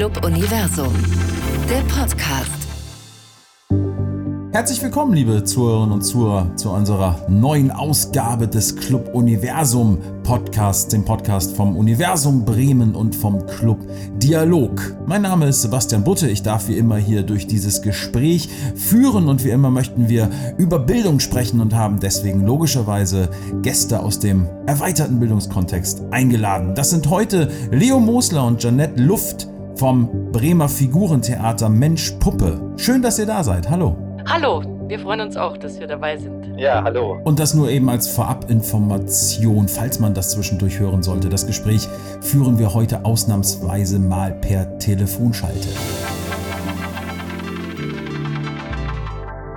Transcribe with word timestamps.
Club 0.00 0.24
Universum, 0.24 0.94
der 1.68 1.82
Podcast. 1.94 2.50
Herzlich 4.50 4.82
willkommen, 4.82 5.12
liebe 5.12 5.44
Zuhörerinnen 5.44 5.92
und 5.92 6.00
Zuhörer, 6.00 6.56
zu 6.56 6.70
unserer 6.70 7.26
neuen 7.28 7.70
Ausgabe 7.70 8.48
des 8.48 8.76
Club 8.76 9.10
Universum 9.12 9.98
Podcasts, 10.22 10.88
dem 10.88 11.04
Podcast 11.04 11.54
vom 11.54 11.76
Universum 11.76 12.46
Bremen 12.46 12.94
und 12.94 13.14
vom 13.14 13.44
Club 13.44 13.86
Dialog. 14.14 14.80
Mein 15.04 15.20
Name 15.20 15.48
ist 15.48 15.60
Sebastian 15.60 16.02
Butte. 16.02 16.30
Ich 16.30 16.42
darf 16.42 16.68
wie 16.68 16.78
immer 16.78 16.96
hier 16.96 17.22
durch 17.22 17.46
dieses 17.46 17.82
Gespräch 17.82 18.48
führen 18.76 19.28
und 19.28 19.44
wie 19.44 19.50
immer 19.50 19.70
möchten 19.70 20.08
wir 20.08 20.30
über 20.56 20.78
Bildung 20.78 21.20
sprechen 21.20 21.60
und 21.60 21.74
haben 21.74 22.00
deswegen 22.00 22.46
logischerweise 22.46 23.28
Gäste 23.60 24.00
aus 24.00 24.18
dem 24.18 24.46
erweiterten 24.64 25.20
Bildungskontext 25.20 26.04
eingeladen. 26.10 26.74
Das 26.74 26.88
sind 26.88 27.10
heute 27.10 27.50
Leo 27.70 28.00
Mosler 28.00 28.46
und 28.46 28.62
Janette 28.62 29.02
Luft 29.02 29.46
vom 29.80 30.30
Bremer 30.30 30.68
Figurentheater 30.68 31.70
Mensch 31.70 32.10
Puppe. 32.20 32.60
Schön, 32.76 33.00
dass 33.00 33.18
ihr 33.18 33.24
da 33.24 33.42
seid. 33.42 33.70
Hallo. 33.70 33.96
Hallo, 34.28 34.62
wir 34.88 34.98
freuen 34.98 35.22
uns 35.22 35.38
auch, 35.38 35.56
dass 35.56 35.80
wir 35.80 35.86
dabei 35.86 36.18
sind. 36.18 36.52
Ja, 36.58 36.84
hallo. 36.84 37.18
Und 37.24 37.38
das 37.38 37.54
nur 37.54 37.70
eben 37.70 37.88
als 37.88 38.06
Vorabinformation, 38.08 39.68
falls 39.68 39.98
man 39.98 40.12
das 40.12 40.32
zwischendurch 40.32 40.78
hören 40.78 41.02
sollte. 41.02 41.30
Das 41.30 41.46
Gespräch 41.46 41.88
führen 42.20 42.58
wir 42.58 42.74
heute 42.74 43.06
ausnahmsweise 43.06 43.98
mal 43.98 44.32
per 44.32 44.78
Telefonschalte. 44.78 45.68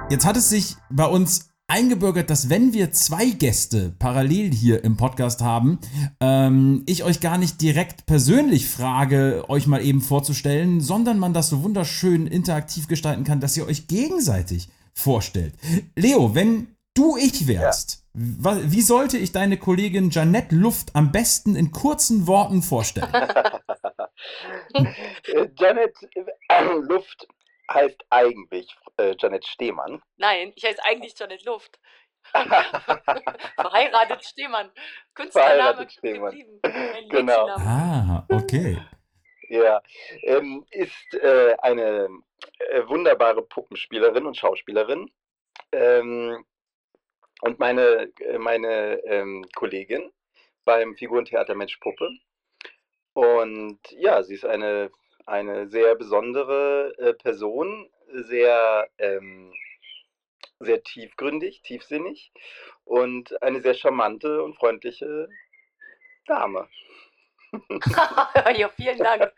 Jetzt 0.09 0.25
hat 0.25 0.37
es 0.37 0.49
sich 0.49 0.77
bei 0.89 1.05
uns 1.05 1.52
eingebürgert, 1.73 2.29
dass 2.29 2.51
wenn 2.51 2.71
wir 2.71 2.91
zwei 2.91 3.25
Gäste 3.25 3.95
parallel 3.97 4.51
hier 4.51 4.83
im 4.83 4.95
Podcast 4.95 5.41
haben, 5.41 5.79
ähm, 6.19 6.83
ich 6.85 7.03
euch 7.03 7.19
gar 7.19 7.39
nicht 7.39 7.61
direkt 7.61 8.05
persönlich 8.05 8.69
frage, 8.69 9.43
euch 9.47 9.65
mal 9.65 9.83
eben 9.83 10.01
vorzustellen, 10.01 10.81
sondern 10.81 11.17
man 11.17 11.33
das 11.33 11.49
so 11.49 11.63
wunderschön 11.63 12.27
interaktiv 12.27 12.87
gestalten 12.87 13.23
kann, 13.23 13.39
dass 13.39 13.57
ihr 13.57 13.65
euch 13.65 13.87
gegenseitig 13.87 14.69
vorstellt. 14.93 15.55
Leo, 15.95 16.35
wenn 16.35 16.67
du 16.93 17.17
ich 17.17 17.47
wärst, 17.47 18.03
ja. 18.13 18.71
wie 18.71 18.81
sollte 18.81 19.17
ich 19.17 19.31
deine 19.31 19.57
Kollegin 19.57 20.11
Janette 20.11 20.55
Luft 20.55 20.95
am 20.95 21.11
besten 21.11 21.55
in 21.55 21.71
kurzen 21.71 22.27
Worten 22.27 22.61
vorstellen? 22.61 23.11
Janet 25.57 25.95
äh, 26.13 26.73
Luft 26.87 27.27
heißt 27.71 28.03
eigentlich 28.09 28.75
äh, 28.97 29.15
Janet 29.17 29.45
Stehmann. 29.45 30.01
Nein, 30.17 30.53
ich 30.55 30.63
heiße 30.65 30.83
eigentlich 30.83 31.17
Janet 31.17 31.45
Luft. 31.45 31.79
Verheiratet 33.55 34.23
Stehmann. 34.23 34.71
Künstlername 35.13 35.87
geblieben. 35.87 36.61
Genau. 37.09 37.47
Ah, 37.49 38.25
okay. 38.29 38.79
Ja, 39.49 39.81
ähm, 40.23 40.65
ist 40.71 41.13
äh, 41.15 41.55
eine 41.61 42.09
äh, 42.71 42.87
wunderbare 42.87 43.41
Puppenspielerin 43.43 44.25
und 44.25 44.37
Schauspielerin. 44.37 45.11
Ähm, 45.71 46.45
und 47.41 47.59
meine, 47.59 48.11
äh, 48.21 48.37
meine 48.37 49.03
ähm, 49.05 49.45
Kollegin 49.55 50.11
beim 50.65 50.95
Figurentheater 50.95 51.55
Mensch 51.55 51.77
Puppe. 51.77 52.09
Und 53.13 53.79
ja, 53.91 54.23
sie 54.23 54.35
ist 54.35 54.45
eine, 54.45 54.91
eine 55.25 55.67
sehr 55.67 55.95
besondere 55.95 56.93
äh, 56.97 57.13
Person, 57.13 57.89
sehr, 58.11 58.87
ähm, 58.97 59.53
sehr 60.59 60.83
tiefgründig, 60.83 61.61
tiefsinnig 61.61 62.31
und 62.85 63.41
eine 63.41 63.61
sehr 63.61 63.73
charmante 63.73 64.43
und 64.43 64.55
freundliche 64.55 65.29
Dame. 66.25 66.67
ja, 68.57 68.69
vielen 68.75 68.97
Dank. 68.97 69.31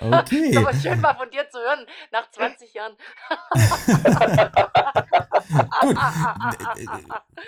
Okay. 0.00 0.50
Ist 0.50 0.56
aber 0.56 0.74
schön 0.74 1.00
mal 1.00 1.14
von 1.14 1.30
dir 1.30 1.48
zu 1.50 1.58
hören, 1.58 1.86
nach 2.10 2.30
20 2.30 2.74
Jahren. 2.74 2.92
Gut. 5.80 5.96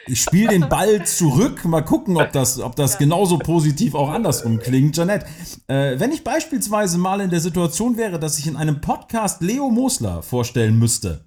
Ich 0.07 0.23
spiele 0.23 0.49
den 0.51 0.69
Ball 0.69 1.05
zurück. 1.05 1.65
Mal 1.65 1.83
gucken, 1.83 2.17
ob 2.17 2.33
das, 2.33 2.61
ob 2.61 2.77
das 2.77 2.99
genauso 2.99 3.39
positiv 3.39 3.95
auch 3.95 4.11
andersrum 4.11 4.59
klingt. 4.59 4.97
Janette, 4.97 5.27
äh, 5.67 5.99
wenn 5.99 6.13
ich 6.13 6.23
beispielsweise 6.23 6.99
mal 6.99 7.21
in 7.21 7.31
der 7.31 7.41
Situation 7.41 7.97
wäre, 7.97 8.19
dass 8.19 8.39
ich 8.39 8.47
in 8.47 8.57
einem 8.57 8.81
Podcast 8.81 9.43
Leo 9.43 9.71
Mosler 9.71 10.23
vorstellen 10.23 10.79
müsste, 10.79 11.25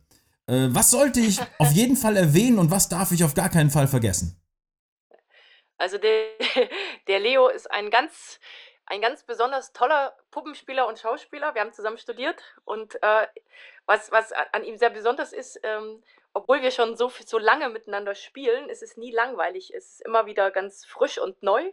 äh, 0.47 0.67
was 0.69 0.91
sollte 0.91 1.19
ich 1.19 1.39
auf 1.57 1.71
jeden 1.71 1.97
Fall 1.97 2.15
erwähnen 2.15 2.59
und 2.59 2.71
was 2.71 2.89
darf 2.89 3.11
ich 3.11 3.23
auf 3.23 3.33
gar 3.33 3.49
keinen 3.49 3.69
Fall 3.69 3.87
vergessen? 3.87 4.38
Also 5.79 5.97
der, 5.97 6.27
der 7.07 7.19
Leo 7.19 7.47
ist 7.47 7.71
ein 7.71 7.89
ganz, 7.89 8.39
ein 8.85 9.01
ganz 9.01 9.23
besonders 9.23 9.73
toller 9.73 10.15
Puppenspieler 10.29 10.87
und 10.87 10.99
Schauspieler. 10.99 11.55
Wir 11.55 11.61
haben 11.61 11.73
zusammen 11.73 11.97
studiert 11.97 12.43
und 12.65 13.01
äh, 13.01 13.27
was, 13.85 14.11
was 14.11 14.31
an 14.31 14.63
ihm 14.63 14.77
sehr 14.77 14.91
besonders 14.91 15.33
ist, 15.33 15.59
ähm, 15.63 16.03
obwohl 16.33 16.61
wir 16.61 16.69
schon 16.69 16.95
so, 16.95 17.09
so 17.09 17.39
lange 17.39 17.69
miteinander 17.69 18.13
spielen, 18.13 18.69
ist 18.69 18.83
es 18.83 18.97
nie 18.97 19.11
langweilig. 19.11 19.73
Es 19.73 19.93
ist 19.93 20.01
immer 20.01 20.27
wieder 20.27 20.51
ganz 20.51 20.85
frisch 20.85 21.17
und 21.17 21.41
neu. 21.41 21.71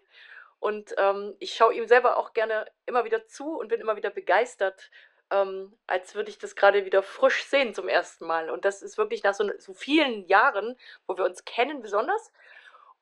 Und 0.61 0.95
ähm, 0.97 1.37
ich 1.39 1.55
schaue 1.55 1.75
ihm 1.75 1.87
selber 1.87 2.17
auch 2.17 2.33
gerne 2.33 2.67
immer 2.87 3.05
wieder 3.05 3.27
zu 3.27 3.59
und 3.59 3.69
bin 3.69 3.81
immer 3.81 3.97
wieder 3.97 4.09
begeistert, 4.09 4.91
ähm, 5.31 5.77
als 5.87 6.15
würde 6.15 6.31
ich 6.31 6.39
das 6.39 6.57
gerade 6.57 6.87
wieder 6.87 7.03
frisch 7.03 7.45
sehen 7.45 7.75
zum 7.75 7.89
ersten 7.89 8.27
Mal. 8.27 8.49
Und 8.49 8.65
das 8.65 8.83
ist 8.83 8.97
wirklich 8.97 9.23
nach 9.23 9.35
so, 9.35 9.51
so 9.59 9.75
vielen 9.75 10.27
Jahren, 10.27 10.79
wo 11.07 11.19
wir 11.19 11.25
uns 11.25 11.45
kennen, 11.45 11.83
besonders. 11.83 12.33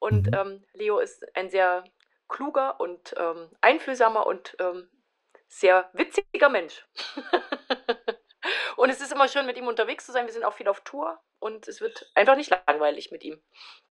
Und 0.04 0.28
Mhm. 0.28 0.34
ähm, 0.34 0.65
Leo 0.75 0.98
ist 0.98 1.25
ein 1.34 1.48
sehr 1.48 1.82
kluger 2.28 2.78
und 2.78 3.15
ähm, 3.16 3.48
einfühlsamer 3.62 4.26
und 4.26 4.54
ähm, 4.60 4.91
sehr 5.48 5.88
witziger 5.94 6.50
Mensch. 6.50 6.87
und 8.84 8.91
es 8.91 9.00
ist 9.00 9.12
immer 9.12 9.28
schön, 9.28 9.47
mit 9.47 9.56
ihm 9.56 9.67
unterwegs 9.67 10.05
zu 10.06 10.12
sein. 10.12 10.27
Wir 10.27 10.33
sind 10.34 10.45
auch 10.45 10.53
viel 10.53 10.69
auf 10.69 10.83
Tour 10.84 11.19
und 11.41 11.67
es 11.69 11.81
wird 11.81 12.11
einfach 12.15 12.37
nicht 12.37 12.50
langweilig 12.69 13.09
mit 13.11 13.25
ihm. 13.25 13.37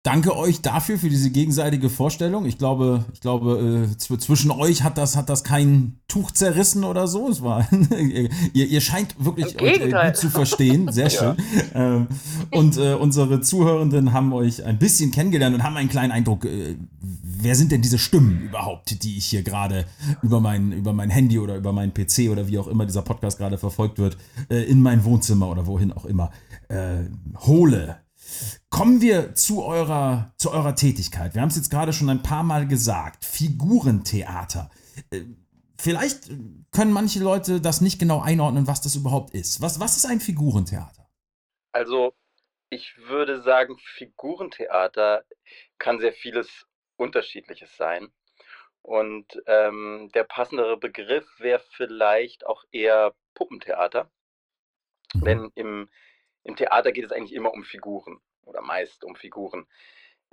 Danke 0.04 0.36
euch 0.36 0.60
dafür, 0.62 0.98
für 0.98 1.08
diese 1.08 1.30
gegenseitige 1.30 1.88
Vorstellung. 1.88 2.44
Ich 2.44 2.58
glaube, 2.58 3.04
ich 3.14 3.20
glaube, 3.20 3.86
äh, 3.88 3.94
zw- 3.96 4.18
zwischen 4.18 4.50
euch 4.50 4.82
hat 4.82 4.98
das, 4.98 5.16
hat 5.16 5.28
das 5.28 5.44
kein 5.44 6.00
Tuch 6.08 6.32
zerrissen 6.32 6.82
oder 6.84 7.06
so. 7.06 7.28
Es 7.30 7.42
war, 7.42 7.66
ihr, 8.52 8.66
ihr 8.66 8.80
scheint 8.80 9.14
wirklich 9.24 9.60
euch 9.62 9.80
äh, 9.80 9.90
gut 9.90 10.16
zu 10.16 10.28
verstehen. 10.28 10.90
Sehr 10.92 11.08
schön. 11.16 11.36
Ähm, 11.74 12.08
und 12.50 12.76
äh, 12.76 12.94
unsere 12.94 13.40
Zuhörenden 13.40 14.12
haben 14.12 14.32
euch 14.32 14.64
ein 14.64 14.78
bisschen 14.78 15.10
kennengelernt 15.10 15.54
und 15.54 15.62
haben 15.62 15.76
einen 15.76 15.88
kleinen 15.88 16.12
Eindruck, 16.12 16.44
äh, 16.44 16.76
wer 17.42 17.54
sind 17.54 17.72
denn 17.72 17.82
diese 17.82 17.98
Stimmen 17.98 18.42
überhaupt, 18.42 19.02
die 19.02 19.18
ich 19.18 19.26
hier 19.26 19.42
gerade 19.42 19.86
über 20.22 20.40
mein, 20.40 20.72
über 20.72 20.92
mein 20.92 21.10
Handy 21.10 21.38
oder 21.38 21.56
über 21.56 21.72
meinen 21.72 21.92
PC 21.92 22.30
oder 22.30 22.48
wie 22.48 22.58
auch 22.58 22.68
immer 22.68 22.86
dieser 22.86 23.02
Podcast 23.02 23.38
gerade 23.38 23.58
verfolgt 23.58 23.98
wird, 23.98 24.16
äh, 24.50 24.62
in 24.64 24.80
mein 24.80 25.04
Wohnzimmer 25.04 25.48
oder 25.48 25.66
wohin 25.66 25.92
auch 25.92 26.04
immer, 26.04 26.30
äh, 26.68 27.04
hole. 27.46 28.00
Kommen 28.70 29.00
wir 29.00 29.34
zu 29.34 29.64
eurer, 29.64 30.32
zu 30.36 30.50
eurer 30.52 30.74
Tätigkeit. 30.74 31.34
Wir 31.34 31.42
haben 31.42 31.50
es 31.50 31.56
jetzt 31.56 31.70
gerade 31.70 31.92
schon 31.92 32.08
ein 32.08 32.22
paar 32.22 32.42
Mal 32.42 32.66
gesagt. 32.66 33.24
Figurentheater. 33.24 34.70
Äh, 35.10 35.22
Vielleicht 35.82 36.30
können 36.70 36.92
manche 36.92 37.18
Leute 37.18 37.60
das 37.60 37.80
nicht 37.80 37.98
genau 37.98 38.20
einordnen, 38.20 38.68
was 38.68 38.82
das 38.82 38.94
überhaupt 38.94 39.34
ist. 39.34 39.60
Was, 39.60 39.80
was 39.80 39.96
ist 39.96 40.06
ein 40.06 40.20
Figurentheater? 40.20 41.10
Also, 41.72 42.14
ich 42.70 42.96
würde 43.08 43.42
sagen, 43.42 43.76
Figurentheater 43.96 45.24
kann 45.78 45.98
sehr 45.98 46.12
vieles 46.12 46.68
Unterschiedliches 47.02 47.76
sein. 47.76 48.12
Und 48.82 49.40
ähm, 49.46 50.10
der 50.12 50.24
passendere 50.24 50.76
Begriff 50.76 51.26
wäre 51.38 51.62
vielleicht 51.70 52.44
auch 52.44 52.64
eher 52.72 53.14
Puppentheater. 53.34 54.10
Mhm. 55.14 55.24
Denn 55.24 55.52
im, 55.54 55.90
im 56.42 56.56
Theater 56.56 56.90
geht 56.92 57.04
es 57.04 57.12
eigentlich 57.12 57.34
immer 57.34 57.52
um 57.52 57.62
Figuren 57.62 58.20
oder 58.44 58.60
meist 58.60 59.04
um 59.04 59.14
Figuren. 59.14 59.66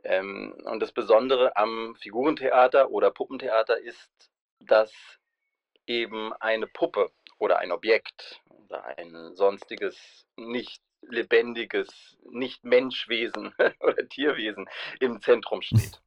Ähm, 0.03 0.55
und 0.65 0.79
das 0.79 0.91
Besondere 0.91 1.55
am 1.57 1.95
Figurentheater 1.95 2.89
oder 2.89 3.11
Puppentheater 3.11 3.79
ist, 3.79 4.31
dass 4.59 4.91
eben 5.85 6.33
eine 6.33 6.67
Puppe 6.67 7.11
oder 7.37 7.59
ein 7.59 7.71
Objekt 7.71 8.41
oder 8.47 8.85
ein 8.97 9.35
sonstiges 9.35 10.25
nicht 10.35 10.81
lebendiges, 11.01 12.17
nicht 12.31 12.63
Menschwesen 12.63 13.53
oder 13.79 14.07
Tierwesen 14.09 14.67
im 14.99 15.21
Zentrum 15.21 15.61
steht 15.61 16.01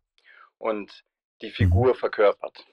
und 0.63 1.05
die 1.43 1.51
Figur 1.51 1.95
verkörpert, 1.95 2.65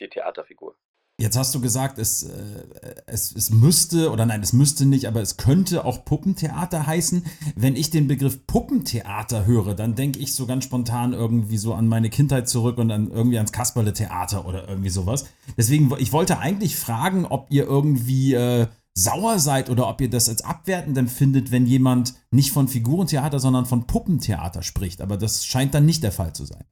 die 0.00 0.08
Theaterfigur. 0.08 0.76
Jetzt 1.20 1.36
hast 1.36 1.54
du 1.54 1.60
gesagt, 1.60 1.98
es, 1.98 2.24
äh, 2.24 2.64
es, 3.06 3.30
es 3.36 3.50
müsste, 3.50 4.10
oder 4.10 4.26
nein, 4.26 4.42
es 4.42 4.52
müsste 4.52 4.84
nicht, 4.84 5.06
aber 5.06 5.20
es 5.20 5.36
könnte 5.36 5.84
auch 5.84 6.04
Puppentheater 6.04 6.88
heißen. 6.88 7.24
Wenn 7.54 7.76
ich 7.76 7.90
den 7.90 8.08
Begriff 8.08 8.48
Puppentheater 8.48 9.46
höre, 9.46 9.74
dann 9.74 9.94
denke 9.94 10.18
ich 10.18 10.34
so 10.34 10.46
ganz 10.46 10.64
spontan 10.64 11.12
irgendwie 11.12 11.58
so 11.58 11.72
an 11.74 11.86
meine 11.86 12.10
Kindheit 12.10 12.48
zurück 12.48 12.78
und 12.78 12.88
dann 12.88 13.12
irgendwie 13.12 13.36
ans 13.36 13.52
Kasperle-Theater 13.52 14.44
oder 14.44 14.68
irgendwie 14.68 14.90
sowas. 14.90 15.26
Deswegen, 15.56 15.94
ich 15.98 16.12
wollte 16.12 16.38
eigentlich 16.38 16.74
fragen, 16.76 17.26
ob 17.26 17.46
ihr 17.50 17.64
irgendwie 17.64 18.34
äh, 18.34 18.66
sauer 18.94 19.38
seid 19.38 19.70
oder 19.70 19.88
ob 19.88 20.00
ihr 20.00 20.10
das 20.10 20.28
als 20.28 20.42
abwertend 20.42 20.98
empfindet, 20.98 21.52
wenn 21.52 21.66
jemand 21.66 22.14
nicht 22.32 22.50
von 22.50 22.66
Figurentheater, 22.66 23.38
sondern 23.38 23.66
von 23.66 23.86
Puppentheater 23.86 24.62
spricht. 24.62 25.00
Aber 25.00 25.16
das 25.16 25.46
scheint 25.46 25.74
dann 25.74 25.86
nicht 25.86 26.02
der 26.02 26.12
Fall 26.12 26.32
zu 26.32 26.44
sein. 26.44 26.64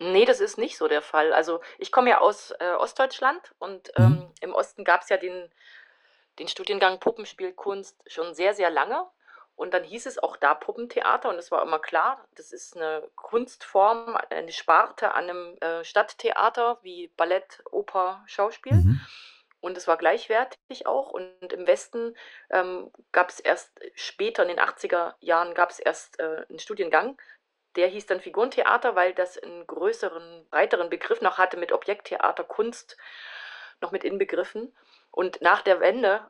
Nee, 0.00 0.24
das 0.24 0.40
ist 0.40 0.58
nicht 0.58 0.78
so 0.78 0.86
der 0.88 1.02
Fall. 1.02 1.32
Also 1.32 1.60
ich 1.78 1.90
komme 1.90 2.10
ja 2.10 2.18
aus 2.20 2.52
äh, 2.60 2.72
Ostdeutschland 2.72 3.54
und 3.58 3.90
Mhm. 3.96 4.04
ähm, 4.04 4.34
im 4.40 4.54
Osten 4.54 4.84
gab 4.84 5.02
es 5.02 5.08
ja 5.08 5.16
den, 5.16 5.50
den 6.38 6.48
Studiengang 6.48 7.00
Puppenspielkunst 7.00 7.96
schon 8.06 8.34
sehr, 8.34 8.54
sehr 8.54 8.70
lange. 8.70 9.06
Und 9.56 9.74
dann 9.74 9.82
hieß 9.84 10.06
es 10.06 10.18
auch 10.18 10.36
da 10.36 10.54
Puppentheater 10.54 11.28
und 11.30 11.36
es 11.36 11.50
war 11.50 11.62
immer 11.62 11.80
klar, 11.80 12.26
das 12.36 12.52
ist 12.52 12.76
eine 12.76 13.08
Kunstform, 13.16 14.16
eine 14.30 14.52
Sparte 14.52 15.12
an 15.14 15.30
einem 15.30 15.56
äh, 15.60 15.84
Stadttheater 15.84 16.78
wie 16.82 17.08
Ballett, 17.16 17.62
Oper, 17.72 18.22
Schauspiel. 18.26 18.74
Mhm. 18.74 19.00
Und 19.60 19.76
es 19.76 19.88
war 19.88 19.96
gleichwertig 19.96 20.86
auch. 20.86 21.10
Und 21.10 21.52
im 21.52 21.66
Westen 21.66 22.16
ähm, 22.50 22.92
gab 23.12 23.30
es 23.30 23.40
erst 23.40 23.72
später, 23.96 24.42
in 24.42 24.48
den 24.48 24.60
80er 24.60 25.16
Jahren, 25.20 25.54
gab 25.54 25.70
es 25.70 25.80
erst 25.80 26.20
äh, 26.20 26.44
einen 26.48 26.60
Studiengang, 26.60 27.18
der 27.76 27.88
hieß 27.88 28.06
dann 28.06 28.20
Figurentheater, 28.20 28.94
weil 28.96 29.14
das 29.14 29.38
einen 29.38 29.66
größeren, 29.66 30.46
breiteren 30.50 30.90
Begriff 30.90 31.20
noch 31.20 31.38
hatte 31.38 31.56
mit 31.56 31.72
Objekttheater, 31.72 32.44
Kunst 32.44 32.96
noch 33.80 33.92
mit 33.92 34.04
inbegriffen. 34.04 34.74
Und 35.10 35.40
nach 35.40 35.62
der 35.62 35.80
Wende 35.80 36.28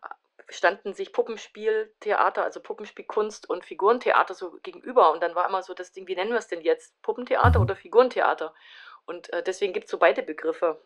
standen 0.49 0.95
sich 0.95 1.13
Puppenspieltheater, 1.13 2.43
also 2.43 2.61
Puppenspielkunst 2.61 3.49
und 3.49 3.65
Figurentheater 3.65 4.35
so 4.35 4.59
gegenüber. 4.63 5.13
Und 5.13 5.23
dann 5.23 5.35
war 5.35 5.49
immer 5.49 5.63
so 5.63 5.75
das 5.75 5.93
Ding, 5.93 6.07
wie 6.07 6.15
nennen 6.15 6.31
wir 6.31 6.39
es 6.39 6.49
denn 6.49 6.63
jetzt? 6.63 7.01
Puppentheater 7.03 7.61
oder 7.61 7.77
Figurentheater? 7.77 8.55
Und 9.05 9.33
äh, 9.33 9.43
deswegen 9.43 9.73
gibt 9.73 9.87
es 9.87 9.91
so 9.91 9.99
beide 9.99 10.23
Begriffe. 10.23 10.81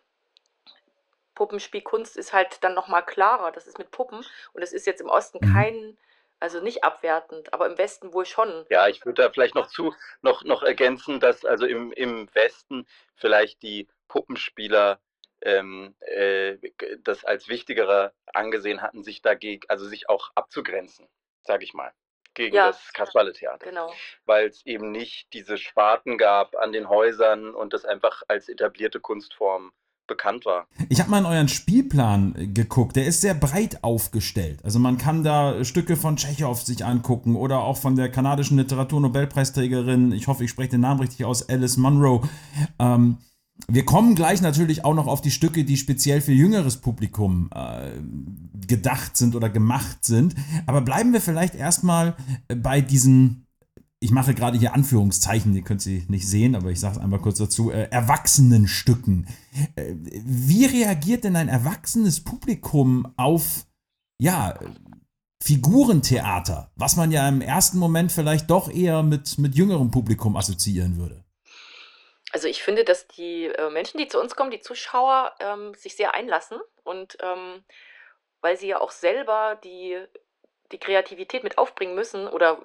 Puppenspielkunst 1.34 2.16
ist 2.16 2.32
halt 2.32 2.62
dann 2.62 2.74
nochmal 2.74 3.04
klarer. 3.04 3.52
Das 3.52 3.66
ist 3.66 3.78
mit 3.78 3.90
Puppen. 3.90 4.24
Und 4.52 4.62
es 4.62 4.72
ist 4.72 4.86
jetzt 4.86 5.00
im 5.00 5.08
Osten 5.08 5.38
Mhm. 5.40 5.52
kein, 5.52 5.98
also 6.42 6.60
nicht 6.60 6.82
abwertend, 6.82 7.54
aber 7.54 7.66
im 7.66 7.78
Westen 7.78 8.12
wohl 8.12 8.26
schon. 8.26 8.66
Ja, 8.68 8.88
ich 8.88 9.06
würde 9.06 9.22
da 9.22 9.30
vielleicht 9.30 9.54
noch 9.54 9.68
zu 9.68 9.94
noch, 10.22 10.42
noch 10.42 10.62
ergänzen, 10.62 11.20
dass 11.20 11.44
also 11.44 11.66
im, 11.66 11.92
im 11.92 12.28
Westen 12.34 12.86
vielleicht 13.14 13.62
die 13.62 13.88
Puppenspieler 14.08 15.00
ähm, 15.42 15.94
äh, 16.00 16.58
das 16.98 17.24
als 17.24 17.48
wichtigerer 17.48 18.12
angesehen 18.34 18.82
hatten, 18.82 19.02
sich 19.04 19.22
dagegen, 19.22 19.68
also 19.68 19.86
sich 19.86 20.08
auch 20.08 20.30
abzugrenzen, 20.34 21.08
sage 21.42 21.64
ich 21.64 21.74
mal, 21.74 21.92
gegen 22.34 22.56
Ja. 22.56 22.66
das 22.66 22.92
Kasperle-Theater. 22.92 23.64
Genau. 23.64 23.94
Weil 24.24 24.48
es 24.48 24.66
eben 24.66 24.90
nicht 24.90 25.32
diese 25.32 25.58
Sparten 25.58 26.18
gab 26.18 26.56
an 26.56 26.72
den 26.72 26.88
Häusern 26.88 27.54
und 27.54 27.72
das 27.72 27.84
einfach 27.84 28.22
als 28.28 28.48
etablierte 28.48 29.00
Kunstform 29.00 29.72
bekannt 30.12 30.44
war. 30.44 30.66
Ich 30.88 31.00
habe 31.00 31.10
mal 31.10 31.18
in 31.18 31.26
euren 31.26 31.48
Spielplan 31.48 32.54
geguckt. 32.54 32.96
Der 32.96 33.06
ist 33.06 33.22
sehr 33.22 33.34
breit 33.34 33.82
aufgestellt. 33.82 34.60
Also 34.62 34.78
man 34.78 34.98
kann 34.98 35.24
da 35.24 35.64
Stücke 35.64 35.96
von 35.96 36.16
Tschechow 36.16 36.60
sich 36.60 36.84
angucken 36.84 37.34
oder 37.34 37.60
auch 37.60 37.78
von 37.78 37.96
der 37.96 38.10
kanadischen 38.10 38.58
Literaturnobelpreisträgerin, 38.58 40.12
ich 40.12 40.26
hoffe, 40.26 40.44
ich 40.44 40.50
spreche 40.50 40.70
den 40.70 40.82
Namen 40.82 41.00
richtig 41.00 41.24
aus, 41.24 41.48
Alice 41.48 41.78
Munro. 41.78 42.24
Ähm, 42.78 43.18
wir 43.68 43.84
kommen 43.84 44.14
gleich 44.14 44.42
natürlich 44.42 44.84
auch 44.84 44.94
noch 44.94 45.06
auf 45.06 45.20
die 45.20 45.30
Stücke, 45.30 45.64
die 45.64 45.76
speziell 45.76 46.20
für 46.20 46.32
jüngeres 46.32 46.78
Publikum 46.78 47.48
äh, 47.54 47.90
gedacht 48.66 49.16
sind 49.16 49.34
oder 49.34 49.48
gemacht 49.48 50.04
sind. 50.04 50.34
Aber 50.66 50.80
bleiben 50.80 51.12
wir 51.12 51.20
vielleicht 51.20 51.54
erstmal 51.54 52.14
bei 52.48 52.80
diesen, 52.80 53.41
ich 54.02 54.10
mache 54.10 54.34
gerade 54.34 54.58
hier 54.58 54.74
Anführungszeichen, 54.74 55.54
ihr 55.54 55.62
könnt 55.62 55.80
sie 55.80 56.04
nicht 56.08 56.28
sehen, 56.28 56.56
aber 56.56 56.70
ich 56.70 56.80
sage 56.80 56.96
es 56.96 57.00
einmal 57.00 57.20
kurz 57.20 57.38
dazu, 57.38 57.70
äh, 57.70 57.88
erwachsenen 57.90 58.66
Stücken. 58.66 59.28
Äh, 59.76 59.94
wie 59.94 60.66
reagiert 60.66 61.22
denn 61.22 61.36
ein 61.36 61.48
erwachsenes 61.48 62.24
Publikum 62.24 63.14
auf, 63.16 63.64
ja, 64.18 64.58
Figurentheater, 65.40 66.72
was 66.74 66.96
man 66.96 67.12
ja 67.12 67.28
im 67.28 67.40
ersten 67.40 67.78
Moment 67.78 68.10
vielleicht 68.10 68.50
doch 68.50 68.68
eher 68.70 69.04
mit, 69.04 69.38
mit 69.38 69.54
jüngerem 69.54 69.90
Publikum 69.92 70.36
assoziieren 70.36 70.98
würde? 70.98 71.24
Also 72.32 72.48
ich 72.48 72.62
finde, 72.62 72.84
dass 72.84 73.06
die 73.06 73.44
äh, 73.44 73.70
Menschen, 73.70 73.98
die 73.98 74.08
zu 74.08 74.20
uns 74.20 74.34
kommen, 74.34 74.50
die 74.50 74.60
Zuschauer, 74.60 75.32
ähm, 75.38 75.74
sich 75.74 75.94
sehr 75.96 76.14
einlassen 76.14 76.58
und 76.82 77.18
ähm, 77.20 77.62
weil 78.40 78.56
sie 78.56 78.66
ja 78.66 78.80
auch 78.80 78.90
selber 78.90 79.60
die, 79.62 79.96
die 80.72 80.78
Kreativität 80.78 81.44
mit 81.44 81.56
aufbringen 81.56 81.94
müssen 81.94 82.26
oder 82.26 82.58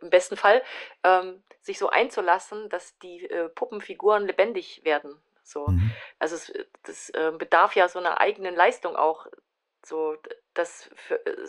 im 0.00 0.10
besten 0.10 0.36
Fall 0.36 0.62
ähm, 1.04 1.42
sich 1.60 1.78
so 1.78 1.88
einzulassen, 1.88 2.68
dass 2.68 2.98
die 2.98 3.28
äh, 3.28 3.48
Puppenfiguren 3.48 4.26
lebendig 4.26 4.84
werden. 4.84 5.20
So. 5.42 5.66
Mhm. 5.68 5.92
Also 6.18 6.36
es, 6.36 6.52
das 6.82 7.10
äh, 7.10 7.32
bedarf 7.36 7.76
ja 7.76 7.88
so 7.88 7.98
einer 7.98 8.20
eigenen 8.20 8.54
Leistung 8.54 8.96
auch, 8.96 9.26
so 9.84 10.16
das 10.54 10.90
für, 10.94 11.24
äh, 11.26 11.48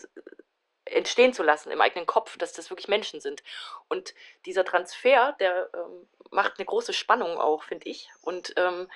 entstehen 0.86 1.34
zu 1.34 1.44
lassen 1.44 1.72
im 1.72 1.82
eigenen 1.82 2.06
Kopf, 2.06 2.38
dass 2.38 2.54
das 2.54 2.70
wirklich 2.70 2.88
Menschen 2.88 3.20
sind. 3.20 3.44
Und 3.90 4.14
dieser 4.46 4.64
Transfer, 4.64 5.36
der 5.40 5.70
ähm, 5.74 6.08
macht 6.32 6.54
eine 6.58 6.66
große 6.66 6.94
Spannung 6.94 7.38
auch, 7.38 7.64
finde 7.64 7.90
ich. 7.90 8.10
Und 8.22 8.54
ähm, 8.58 8.90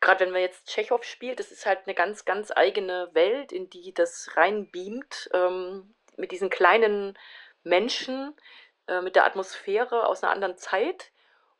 gerade 0.00 0.20
wenn 0.20 0.32
man 0.32 0.40
jetzt 0.40 0.66
Tschechow 0.68 1.02
spielt, 1.04 1.40
das 1.40 1.50
ist 1.50 1.66
halt 1.66 1.80
eine 1.86 1.94
ganz, 1.94 2.24
ganz 2.24 2.50
eigene 2.54 3.10
Welt, 3.12 3.52
in 3.52 3.70
die 3.70 3.92
das 3.92 4.36
reinbeamt, 4.36 5.30
ähm, 5.32 5.94
mit 6.16 6.32
diesen 6.32 6.50
kleinen 6.50 7.18
Menschen, 7.64 8.34
äh, 8.86 9.00
mit 9.00 9.16
der 9.16 9.24
Atmosphäre 9.24 10.06
aus 10.06 10.22
einer 10.22 10.32
anderen 10.32 10.56
Zeit. 10.56 11.12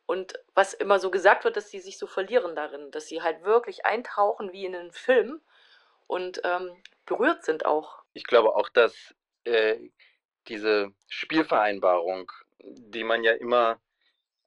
Und 0.05 0.33
was 0.53 0.73
immer 0.73 0.99
so 0.99 1.09
gesagt 1.09 1.45
wird, 1.45 1.55
dass 1.55 1.69
sie 1.69 1.79
sich 1.79 1.97
so 1.97 2.07
verlieren 2.07 2.55
darin, 2.55 2.91
dass 2.91 3.07
sie 3.07 3.21
halt 3.21 3.43
wirklich 3.43 3.85
eintauchen 3.85 4.51
wie 4.51 4.65
in 4.65 4.75
einen 4.75 4.91
Film 4.91 5.41
und 6.07 6.41
ähm, 6.43 6.75
berührt 7.05 7.45
sind 7.45 7.65
auch. 7.65 8.03
Ich 8.13 8.25
glaube 8.25 8.55
auch, 8.55 8.69
dass 8.69 9.15
äh, 9.45 9.77
diese 10.47 10.91
Spielvereinbarung, 11.07 12.31
die 12.59 13.03
man 13.03 13.23
ja 13.23 13.33
immer 13.33 13.79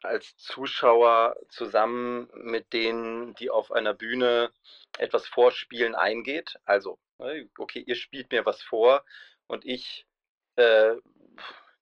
als 0.02 0.36
Zuschauer 0.36 1.36
zusammen 1.48 2.30
mit 2.34 2.72
denen, 2.72 3.34
die 3.34 3.50
auf 3.50 3.72
einer 3.72 3.94
Bühne 3.94 4.52
etwas 4.98 5.26
vorspielen, 5.26 5.94
eingeht. 5.94 6.58
Also, 6.64 6.98
ne, 7.18 7.48
okay, 7.58 7.82
ihr 7.86 7.96
spielt 7.96 8.30
mir 8.30 8.44
was 8.44 8.62
vor 8.62 9.04
und 9.46 9.64
ich 9.64 10.06
äh, 10.56 10.94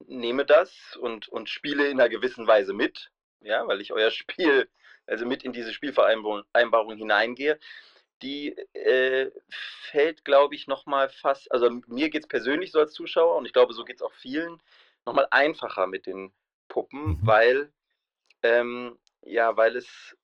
nehme 0.07 0.45
das 0.45 0.97
und, 0.97 1.29
und 1.29 1.49
spiele 1.49 1.89
in 1.89 2.01
einer 2.01 2.09
gewissen 2.09 2.47
Weise 2.47 2.73
mit, 2.73 3.11
ja, 3.41 3.67
weil 3.67 3.81
ich 3.81 3.93
euer 3.93 4.11
Spiel, 4.13 4.69
also 5.07 5.27
mit 5.27 5.45
in 5.45 5.53
diese 5.53 5.73
Spielvereinbarung 5.73 6.45
Einbarung 6.53 6.97
hineingehe 6.97 7.59
die 8.23 8.57
äh, 8.75 9.31
fällt, 9.91 10.25
glaube 10.25 10.55
ich, 10.55 10.67
nochmal 10.67 11.09
fast, 11.11 11.51
also 11.53 11.71
mir 11.87 12.09
geht 12.11 12.23
es 12.23 12.29
persönlich 12.29 12.73
so 12.73 12.79
als 12.81 12.93
Zuschauer 12.93 13.37
und 13.37 13.47
ich 13.47 13.53
glaube, 13.53 13.75
so 13.75 13.85
geht 13.85 13.97
es 13.97 14.03
auch 14.03 14.15
vielen, 14.15 14.61
nochmal 15.05 15.29
einfacher 15.31 15.87
mit 15.87 16.07
den 16.07 16.33
Puppen, 16.69 17.07
Mhm. 17.07 17.19
weil, 17.23 17.73
ähm, 18.43 18.99
ja, 19.23 19.57
weil 19.57 19.77
es 19.77 20.17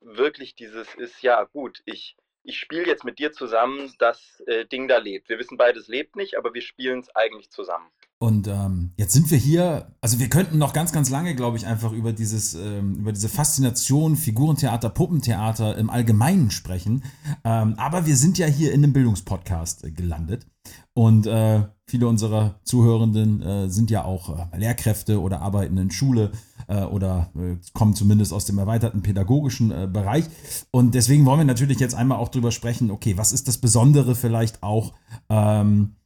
wirklich 0.00 0.54
dieses 0.54 0.94
ist, 0.96 1.22
ja 1.22 1.42
gut, 1.44 1.80
ich, 1.86 2.16
ich 2.42 2.58
spiele 2.58 2.86
jetzt 2.86 3.04
mit 3.04 3.18
dir 3.18 3.32
zusammen, 3.32 3.94
das 3.98 4.40
äh, 4.46 4.66
Ding 4.66 4.88
da 4.88 4.98
lebt. 4.98 5.28
Wir 5.30 5.38
wissen 5.38 5.56
beides 5.56 5.88
lebt 5.88 6.16
nicht, 6.16 6.36
aber 6.36 6.52
wir 6.52 6.62
spielen 6.62 7.00
es 7.00 7.14
eigentlich 7.16 7.50
zusammen. 7.50 7.90
Und 8.22 8.48
ähm, 8.48 8.92
jetzt 8.98 9.14
sind 9.14 9.30
wir 9.30 9.38
hier, 9.38 9.96
also 10.02 10.18
wir 10.18 10.28
könnten 10.28 10.58
noch 10.58 10.74
ganz, 10.74 10.92
ganz 10.92 11.08
lange, 11.08 11.34
glaube 11.34 11.56
ich, 11.56 11.66
einfach 11.66 11.90
über 11.92 12.12
dieses, 12.12 12.52
ähm, 12.54 12.96
über 12.96 13.12
diese 13.12 13.30
Faszination 13.30 14.14
Figurentheater, 14.14 14.90
Puppentheater 14.90 15.78
im 15.78 15.88
Allgemeinen 15.88 16.50
sprechen. 16.50 17.02
Ähm, 17.44 17.74
aber 17.78 18.04
wir 18.04 18.18
sind 18.18 18.36
ja 18.36 18.46
hier 18.46 18.74
in 18.74 18.84
einem 18.84 18.92
Bildungspodcast 18.92 19.84
äh, 19.84 19.90
gelandet. 19.92 20.46
Und 20.92 21.26
äh, 21.26 21.62
viele 21.86 22.08
unserer 22.08 22.60
Zuhörenden 22.64 23.40
äh, 23.40 23.70
sind 23.70 23.90
ja 23.90 24.04
auch 24.04 24.52
äh, 24.52 24.58
Lehrkräfte 24.58 25.18
oder 25.18 25.40
arbeiten 25.40 25.78
in 25.78 25.90
Schule 25.90 26.32
äh, 26.68 26.82
oder 26.82 27.30
äh, 27.34 27.56
kommen 27.72 27.94
zumindest 27.94 28.34
aus 28.34 28.44
dem 28.44 28.58
erweiterten 28.58 29.00
pädagogischen 29.00 29.70
äh, 29.70 29.88
Bereich. 29.90 30.26
Und 30.72 30.94
deswegen 30.94 31.24
wollen 31.24 31.40
wir 31.40 31.46
natürlich 31.46 31.80
jetzt 31.80 31.94
einmal 31.94 32.18
auch 32.18 32.28
drüber 32.28 32.52
sprechen, 32.52 32.90
okay, 32.90 33.16
was 33.16 33.32
ist 33.32 33.48
das 33.48 33.56
Besondere 33.56 34.14
vielleicht 34.14 34.62
auch 34.62 34.92
ähm, 35.30 35.96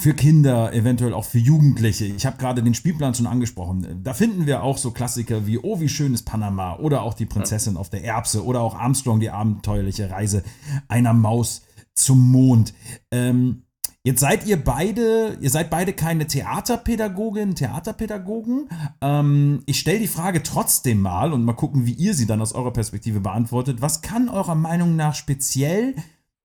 für 0.00 0.14
Kinder, 0.14 0.72
eventuell 0.72 1.12
auch 1.12 1.26
für 1.26 1.38
Jugendliche. 1.38 2.06
Ich 2.06 2.24
habe 2.24 2.38
gerade 2.38 2.62
den 2.62 2.74
Spielplan 2.74 3.14
schon 3.14 3.26
angesprochen. 3.26 4.00
Da 4.02 4.14
finden 4.14 4.46
wir 4.46 4.62
auch 4.62 4.78
so 4.78 4.92
Klassiker 4.92 5.46
wie 5.46 5.58
Oh, 5.58 5.78
wie 5.80 5.90
schön 5.90 6.14
ist 6.14 6.22
Panama 6.22 6.76
oder 6.76 7.02
auch 7.02 7.12
die 7.12 7.26
Prinzessin 7.26 7.76
auf 7.76 7.90
der 7.90 8.02
Erbse 8.02 8.44
oder 8.44 8.60
auch 8.62 8.74
Armstrong, 8.74 9.20
die 9.20 9.30
abenteuerliche 9.30 10.10
Reise 10.10 10.42
einer 10.88 11.12
Maus 11.12 11.62
zum 11.94 12.30
Mond. 12.32 12.72
Ähm, 13.10 13.64
jetzt 14.02 14.20
seid 14.20 14.46
ihr 14.46 14.62
beide, 14.64 15.36
ihr 15.38 15.50
seid 15.50 15.68
beide 15.68 15.92
keine 15.92 16.26
Theaterpädagogin, 16.26 17.54
Theaterpädagogen. 17.54 18.70
Ähm, 19.02 19.62
ich 19.66 19.78
stelle 19.78 19.98
die 19.98 20.06
Frage 20.06 20.42
trotzdem 20.42 21.02
mal 21.02 21.34
und 21.34 21.44
mal 21.44 21.52
gucken, 21.52 21.84
wie 21.84 21.92
ihr 21.92 22.14
sie 22.14 22.26
dann 22.26 22.40
aus 22.40 22.54
eurer 22.54 22.72
Perspektive 22.72 23.20
beantwortet. 23.20 23.82
Was 23.82 24.00
kann 24.00 24.30
eurer 24.30 24.54
Meinung 24.54 24.96
nach 24.96 25.14
speziell 25.14 25.94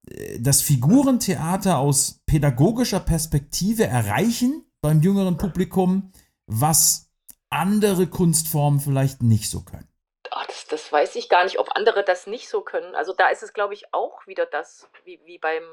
äh, 0.09 0.39
das 0.41 0.61
Figurentheater 0.61 1.77
aus 1.77 2.19
pädagogischer 2.35 2.99
Perspektive 2.99 3.85
erreichen 3.85 4.69
beim 4.81 4.99
jüngeren 5.01 5.37
Publikum, 5.37 6.11
was 6.47 7.09
andere 7.49 8.07
Kunstformen 8.07 8.81
vielleicht 8.81 9.23
nicht 9.23 9.49
so 9.49 9.63
können? 9.63 9.87
Ach, 10.31 10.45
das, 10.47 10.67
das 10.67 10.91
weiß 10.91 11.15
ich 11.15 11.29
gar 11.29 11.45
nicht, 11.45 11.59
ob 11.59 11.73
andere 11.77 12.03
das 12.03 12.27
nicht 12.27 12.49
so 12.49 12.59
können. 12.59 12.93
Also 12.93 13.13
da 13.13 13.29
ist 13.29 13.41
es, 13.41 13.53
glaube 13.53 13.73
ich, 13.73 13.93
auch 13.93 14.27
wieder 14.27 14.45
das, 14.45 14.89
wie, 15.05 15.21
wie 15.23 15.37
beim 15.37 15.63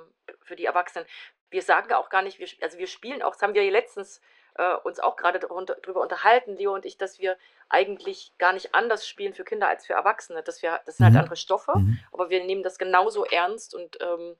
für 0.44 0.54
die 0.54 0.66
Erwachsenen. 0.66 1.04
wir 1.50 1.62
sagen 1.62 1.92
auch 1.94 2.10
gar 2.10 2.22
nicht, 2.22 2.38
wir, 2.38 2.46
also 2.62 2.78
wir 2.78 2.86
spielen 2.86 3.22
auch, 3.22 3.32
das 3.32 3.42
haben 3.42 3.54
wir 3.54 3.68
letztens 3.68 4.20
äh, 4.54 4.74
uns 4.84 5.00
auch 5.00 5.16
gerade 5.16 5.40
darüber 5.40 6.00
unterhalten, 6.00 6.54
Leo 6.56 6.74
und 6.74 6.84
ich, 6.86 6.96
dass 6.96 7.18
wir 7.18 7.36
eigentlich 7.68 8.32
gar 8.38 8.52
nicht 8.52 8.72
anders 8.72 9.08
spielen 9.08 9.34
für 9.34 9.42
Kinder 9.44 9.66
als 9.66 9.84
für 9.84 9.94
Erwachsene. 9.94 10.44
Dass 10.44 10.62
wir, 10.62 10.80
das 10.86 10.98
sind 10.98 11.06
halt 11.06 11.14
Mhm. 11.14 11.20
andere 11.20 11.36
Stoffe, 11.36 11.72
Mhm. 11.74 11.98
aber 12.12 12.30
wir 12.30 12.44
nehmen 12.44 12.62
das 12.62 12.78
genauso 12.78 13.24
ernst 13.24 13.74
und, 13.74 13.98
ähm, 14.00 14.36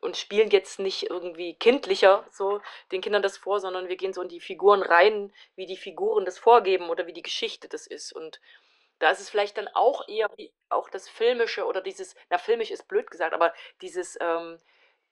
und 0.00 0.16
spielen 0.16 0.50
jetzt 0.50 0.78
nicht 0.78 1.10
irgendwie 1.10 1.54
kindlicher 1.54 2.26
so 2.30 2.60
den 2.92 3.00
Kindern 3.00 3.22
das 3.22 3.36
vor, 3.36 3.60
sondern 3.60 3.88
wir 3.88 3.96
gehen 3.96 4.12
so 4.12 4.22
in 4.22 4.28
die 4.28 4.40
Figuren 4.40 4.82
rein, 4.82 5.32
wie 5.56 5.66
die 5.66 5.76
Figuren 5.76 6.24
das 6.24 6.38
vorgeben 6.38 6.88
oder 6.90 7.06
wie 7.06 7.12
die 7.12 7.22
Geschichte 7.22 7.68
das 7.68 7.86
ist. 7.86 8.12
Und 8.12 8.40
da 8.98 9.10
ist 9.10 9.20
es 9.20 9.30
vielleicht 9.30 9.56
dann 9.56 9.68
auch 9.68 10.06
eher 10.08 10.28
wie 10.36 10.52
auch 10.68 10.88
das 10.90 11.08
Filmische 11.08 11.64
oder 11.66 11.80
dieses, 11.80 12.14
na, 12.28 12.38
filmisch 12.38 12.70
ist 12.70 12.86
blöd 12.88 13.10
gesagt, 13.10 13.34
aber 13.34 13.52
dieses, 13.80 14.16
ähm, 14.20 14.58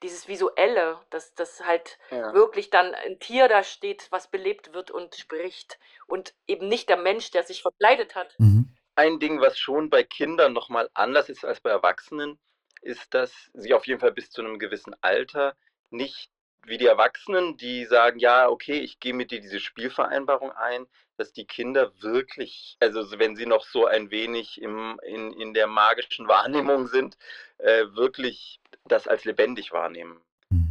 dieses 0.02 0.28
Visuelle, 0.28 1.00
dass 1.10 1.34
das 1.34 1.64
halt 1.64 1.98
Ja. 2.10 2.32
wirklich 2.32 2.70
dann 2.70 2.94
ein 2.94 3.18
Tier 3.18 3.48
da 3.48 3.62
steht, 3.64 4.06
was 4.10 4.30
belebt 4.30 4.72
wird 4.72 4.90
und 4.90 5.16
spricht 5.16 5.78
und 6.06 6.34
eben 6.46 6.68
nicht 6.68 6.88
der 6.88 6.96
Mensch, 6.98 7.30
der 7.30 7.42
sich 7.42 7.62
verkleidet 7.62 8.14
hat. 8.14 8.34
Mhm. 8.38 8.74
Ein 8.94 9.18
Ding, 9.18 9.40
was 9.40 9.58
schon 9.58 9.90
bei 9.90 10.02
Kindern 10.04 10.52
nochmal 10.52 10.88
anders 10.94 11.28
ist 11.28 11.44
als 11.44 11.60
bei 11.60 11.70
Erwachsenen, 11.70 12.38
ist, 12.82 13.14
dass 13.14 13.50
sie 13.54 13.74
auf 13.74 13.86
jeden 13.86 14.00
Fall 14.00 14.12
bis 14.12 14.30
zu 14.30 14.40
einem 14.40 14.58
gewissen 14.58 14.94
Alter 15.00 15.56
nicht 15.90 16.30
wie 16.64 16.78
die 16.78 16.86
Erwachsenen, 16.86 17.56
die 17.56 17.84
sagen, 17.86 18.18
ja, 18.18 18.48
okay, 18.48 18.78
ich 18.78 19.00
gehe 19.00 19.14
mit 19.14 19.30
dir 19.30 19.40
diese 19.40 19.60
Spielvereinbarung 19.60 20.52
ein, 20.52 20.86
dass 21.16 21.32
die 21.32 21.46
Kinder 21.46 21.92
wirklich, 22.00 22.76
also 22.80 23.18
wenn 23.18 23.36
sie 23.36 23.46
noch 23.46 23.64
so 23.64 23.86
ein 23.86 24.10
wenig 24.10 24.60
im, 24.60 25.00
in, 25.04 25.32
in 25.32 25.54
der 25.54 25.66
magischen 25.66 26.28
Wahrnehmung 26.28 26.86
sind, 26.86 27.16
äh, 27.58 27.86
wirklich 27.92 28.60
das 28.84 29.08
als 29.08 29.24
lebendig 29.24 29.72
wahrnehmen. 29.72 30.20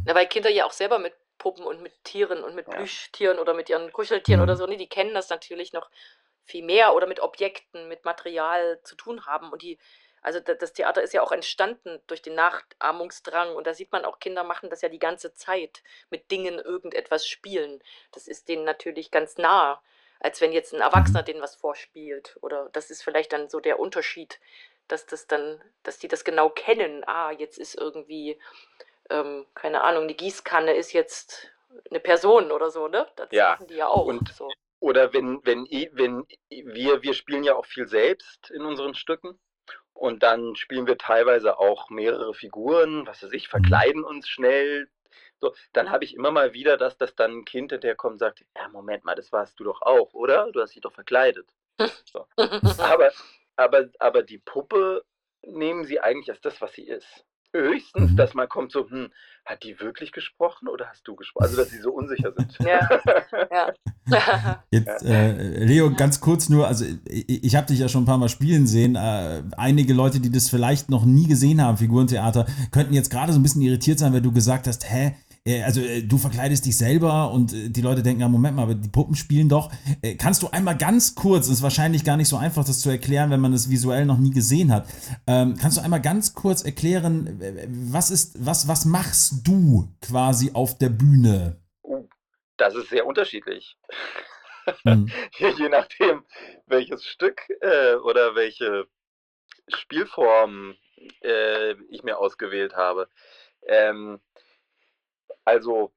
Na, 0.06 0.14
weil 0.14 0.26
Kinder 0.26 0.50
ja 0.50 0.64
auch 0.64 0.72
selber 0.72 0.98
mit 0.98 1.14
Puppen 1.36 1.64
und 1.64 1.82
mit 1.82 1.92
Tieren 2.04 2.42
und 2.42 2.54
mit 2.54 2.66
Ja. 2.66 2.74
Plüschtieren 2.74 3.38
oder 3.38 3.54
mit 3.54 3.68
ihren 3.68 3.92
Kuscheltieren 3.92 4.40
oder 4.40 4.56
so, 4.56 4.66
ne, 4.66 4.76
die 4.76 4.88
kennen 4.88 5.14
das 5.14 5.28
natürlich 5.30 5.72
noch 5.72 5.90
viel 6.44 6.64
mehr 6.64 6.94
oder 6.94 7.06
mit 7.06 7.20
Objekten, 7.20 7.88
mit 7.88 8.04
Material 8.04 8.80
zu 8.82 8.96
tun 8.96 9.26
haben. 9.26 9.52
Und 9.52 9.62
die, 9.62 9.78
also 10.22 10.40
da- 10.40 10.54
das 10.54 10.72
Theater 10.72 11.02
ist 11.02 11.12
ja 11.14 11.22
auch 11.22 11.32
entstanden 11.32 12.00
durch 12.06 12.22
den 12.22 12.34
Nachahmungsdrang. 12.34 13.54
Und 13.56 13.66
da 13.66 13.74
sieht 13.74 13.92
man 13.92 14.04
auch, 14.04 14.18
Kinder 14.20 14.44
machen 14.44 14.70
das 14.70 14.82
ja 14.82 14.88
die 14.88 14.98
ganze 14.98 15.34
Zeit, 15.34 15.82
mit 16.10 16.30
Dingen 16.30 16.58
irgendetwas 16.58 17.26
spielen. 17.26 17.82
Das 18.12 18.28
ist 18.28 18.48
denen 18.48 18.64
natürlich 18.64 19.10
ganz 19.10 19.38
nah, 19.38 19.80
als 20.20 20.40
wenn 20.40 20.52
jetzt 20.52 20.72
ein 20.74 20.80
Erwachsener 20.80 21.22
denen 21.22 21.42
was 21.42 21.54
vorspielt. 21.56 22.36
Oder 22.42 22.68
das 22.72 22.90
ist 22.90 23.02
vielleicht 23.02 23.32
dann 23.32 23.48
so 23.48 23.60
der 23.60 23.78
Unterschied, 23.78 24.40
dass 24.88 25.06
das 25.06 25.26
dann, 25.26 25.62
dass 25.82 25.98
die 25.98 26.08
das 26.08 26.24
genau 26.24 26.48
kennen. 26.50 27.04
Ah, 27.06 27.30
jetzt 27.32 27.58
ist 27.58 27.74
irgendwie 27.76 28.38
ähm, 29.10 29.46
keine 29.54 29.82
Ahnung, 29.82 30.08
die 30.08 30.16
Gießkanne 30.16 30.74
ist 30.74 30.92
jetzt 30.92 31.50
eine 31.90 32.00
Person 32.00 32.52
oder 32.52 32.70
so, 32.70 32.88
ne? 32.88 33.06
Das 33.16 33.30
Ja, 33.32 33.52
machen 33.52 33.66
die 33.66 33.76
ja 33.76 33.88
auch. 33.88 34.06
und- 34.06 34.28
so. 34.28 34.50
Oder 34.80 35.12
wenn, 35.12 35.40
wenn, 35.44 35.66
wenn 35.92 36.24
wir, 36.50 37.02
wir 37.02 37.14
spielen 37.14 37.42
ja 37.42 37.56
auch 37.56 37.66
viel 37.66 37.88
selbst 37.88 38.50
in 38.50 38.62
unseren 38.62 38.94
Stücken. 38.94 39.38
Und 39.98 40.22
dann 40.22 40.54
spielen 40.54 40.86
wir 40.86 40.96
teilweise 40.96 41.58
auch 41.58 41.90
mehrere 41.90 42.32
Figuren, 42.32 43.04
was 43.04 43.20
weiß 43.24 43.32
ich, 43.32 43.48
verkleiden 43.48 44.04
uns 44.04 44.28
schnell. 44.28 44.88
So, 45.40 45.52
dann 45.72 45.90
habe 45.90 46.04
ich 46.04 46.14
immer 46.14 46.30
mal 46.30 46.52
wieder 46.52 46.76
das, 46.76 46.96
dass 46.96 47.16
dann 47.16 47.38
ein 47.38 47.44
Kind 47.44 47.72
hinterher 47.72 47.96
kommt 47.96 48.12
und 48.12 48.18
sagt, 48.20 48.44
ja, 48.56 48.68
Moment 48.68 49.04
mal, 49.04 49.16
das 49.16 49.32
warst 49.32 49.58
du 49.58 49.64
doch 49.64 49.82
auch, 49.82 50.14
oder? 50.14 50.52
Du 50.52 50.60
hast 50.60 50.72
dich 50.74 50.82
doch 50.82 50.92
verkleidet. 50.92 51.48
Aber, 52.78 53.12
aber, 53.56 53.88
aber 53.98 54.22
die 54.22 54.38
Puppe 54.38 55.04
nehmen 55.42 55.84
sie 55.84 56.00
eigentlich 56.00 56.30
als 56.30 56.40
das, 56.40 56.60
was 56.60 56.72
sie 56.72 56.86
ist. 56.86 57.24
Höchstens, 57.54 58.12
Mhm. 58.12 58.16
dass 58.16 58.34
mal 58.34 58.46
kommt 58.46 58.72
so, 58.72 58.88
hm, 58.88 59.08
hat 59.44 59.62
die 59.62 59.80
wirklich 59.80 60.12
gesprochen 60.12 60.68
oder 60.68 60.86
hast 60.88 61.06
du 61.08 61.16
gesprochen? 61.16 61.44
Also, 61.44 61.56
dass 61.56 61.70
sie 61.70 61.78
so 61.80 61.92
unsicher 61.92 62.32
sind. 62.36 62.58
ja, 62.60 62.88
ja. 64.10 64.62
Jetzt, 64.70 65.02
äh, 65.04 65.64
Leo, 65.64 65.90
ganz 65.94 66.20
kurz 66.20 66.48
nur, 66.48 66.66
also 66.68 66.84
ich, 67.06 67.44
ich 67.44 67.56
habe 67.56 67.66
dich 67.66 67.78
ja 67.78 67.88
schon 67.88 68.02
ein 68.02 68.06
paar 68.06 68.18
Mal 68.18 68.28
spielen 68.28 68.66
sehen. 68.66 68.96
Äh, 68.96 69.42
einige 69.56 69.94
Leute, 69.94 70.20
die 70.20 70.30
das 70.30 70.48
vielleicht 70.50 70.90
noch 70.90 71.04
nie 71.04 71.26
gesehen 71.26 71.62
haben, 71.62 71.78
Figurentheater, 71.78 72.46
könnten 72.70 72.94
jetzt 72.94 73.10
gerade 73.10 73.32
so 73.32 73.38
ein 73.38 73.42
bisschen 73.42 73.62
irritiert 73.62 73.98
sein, 73.98 74.12
weil 74.12 74.22
du 74.22 74.32
gesagt 74.32 74.66
hast, 74.66 74.90
hä? 74.90 75.14
Äh, 75.48 75.62
Also 75.62 75.80
äh, 75.80 76.02
du 76.02 76.18
verkleidest 76.18 76.66
dich 76.66 76.76
selber 76.76 77.30
und 77.30 77.52
äh, 77.52 77.70
die 77.70 77.80
Leute 77.80 78.02
denken, 78.02 78.20
ja 78.20 78.28
Moment 78.28 78.56
mal, 78.56 78.64
aber 78.64 78.74
die 78.74 78.88
Puppen 78.88 79.14
spielen 79.14 79.48
doch. 79.48 79.70
Kannst 80.18 80.42
du 80.42 80.48
einmal 80.48 80.76
ganz 80.76 81.14
kurz, 81.14 81.46
es 81.46 81.54
ist 81.54 81.62
wahrscheinlich 81.62 82.04
gar 82.04 82.16
nicht 82.16 82.28
so 82.28 82.36
einfach, 82.36 82.64
das 82.64 82.80
zu 82.80 82.90
erklären, 82.90 83.30
wenn 83.30 83.40
man 83.40 83.52
es 83.52 83.70
visuell 83.70 84.04
noch 84.04 84.18
nie 84.18 84.30
gesehen 84.30 84.72
hat. 84.72 84.86
Ähm, 85.26 85.56
kannst 85.60 85.78
du 85.78 85.82
einmal 85.82 86.02
ganz 86.02 86.34
kurz 86.34 86.62
erklären, 86.62 87.40
was 87.90 88.10
ist, 88.10 88.44
was, 88.44 88.68
was 88.68 88.84
machst 88.84 89.46
du 89.46 89.88
quasi 90.00 90.50
auf 90.52 90.76
der 90.78 90.90
Bühne? 90.90 91.56
Das 92.56 92.74
ist 92.74 92.90
sehr 92.90 93.06
unterschiedlich. 93.06 93.76
Hm. 94.82 95.10
je, 95.38 95.50
je 95.56 95.68
nachdem, 95.68 96.24
welches 96.66 97.04
Stück 97.06 97.40
äh, 97.60 97.94
oder 97.94 98.34
welche 98.34 98.86
Spielform 99.68 100.74
äh, 101.22 101.72
ich 101.90 102.02
mir 102.02 102.18
ausgewählt 102.18 102.74
habe. 102.74 103.08
Ähm, 103.66 104.20
also, 105.48 105.92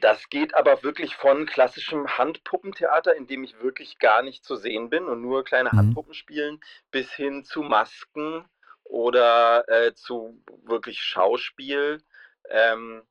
das 0.00 0.28
geht 0.28 0.54
aber 0.54 0.82
wirklich 0.82 1.14
von 1.16 1.46
klassischem 1.46 2.18
Handpuppentheater, 2.18 3.14
in 3.16 3.26
dem 3.26 3.44
ich 3.44 3.60
wirklich 3.60 3.98
gar 3.98 4.22
nicht 4.22 4.44
zu 4.44 4.56
sehen 4.56 4.90
bin 4.90 5.04
und 5.06 5.20
nur 5.22 5.44
kleine 5.44 5.72
Mhm. 5.72 5.76
Handpuppen 5.76 6.14
spielen, 6.14 6.60
bis 6.90 7.12
hin 7.12 7.44
zu 7.44 7.62
Masken 7.62 8.44
oder 8.84 9.68
äh, 9.68 9.94
zu 9.94 10.42
wirklich 10.64 11.00
Schauspiel. 11.02 12.02
Ähm, 12.48 13.02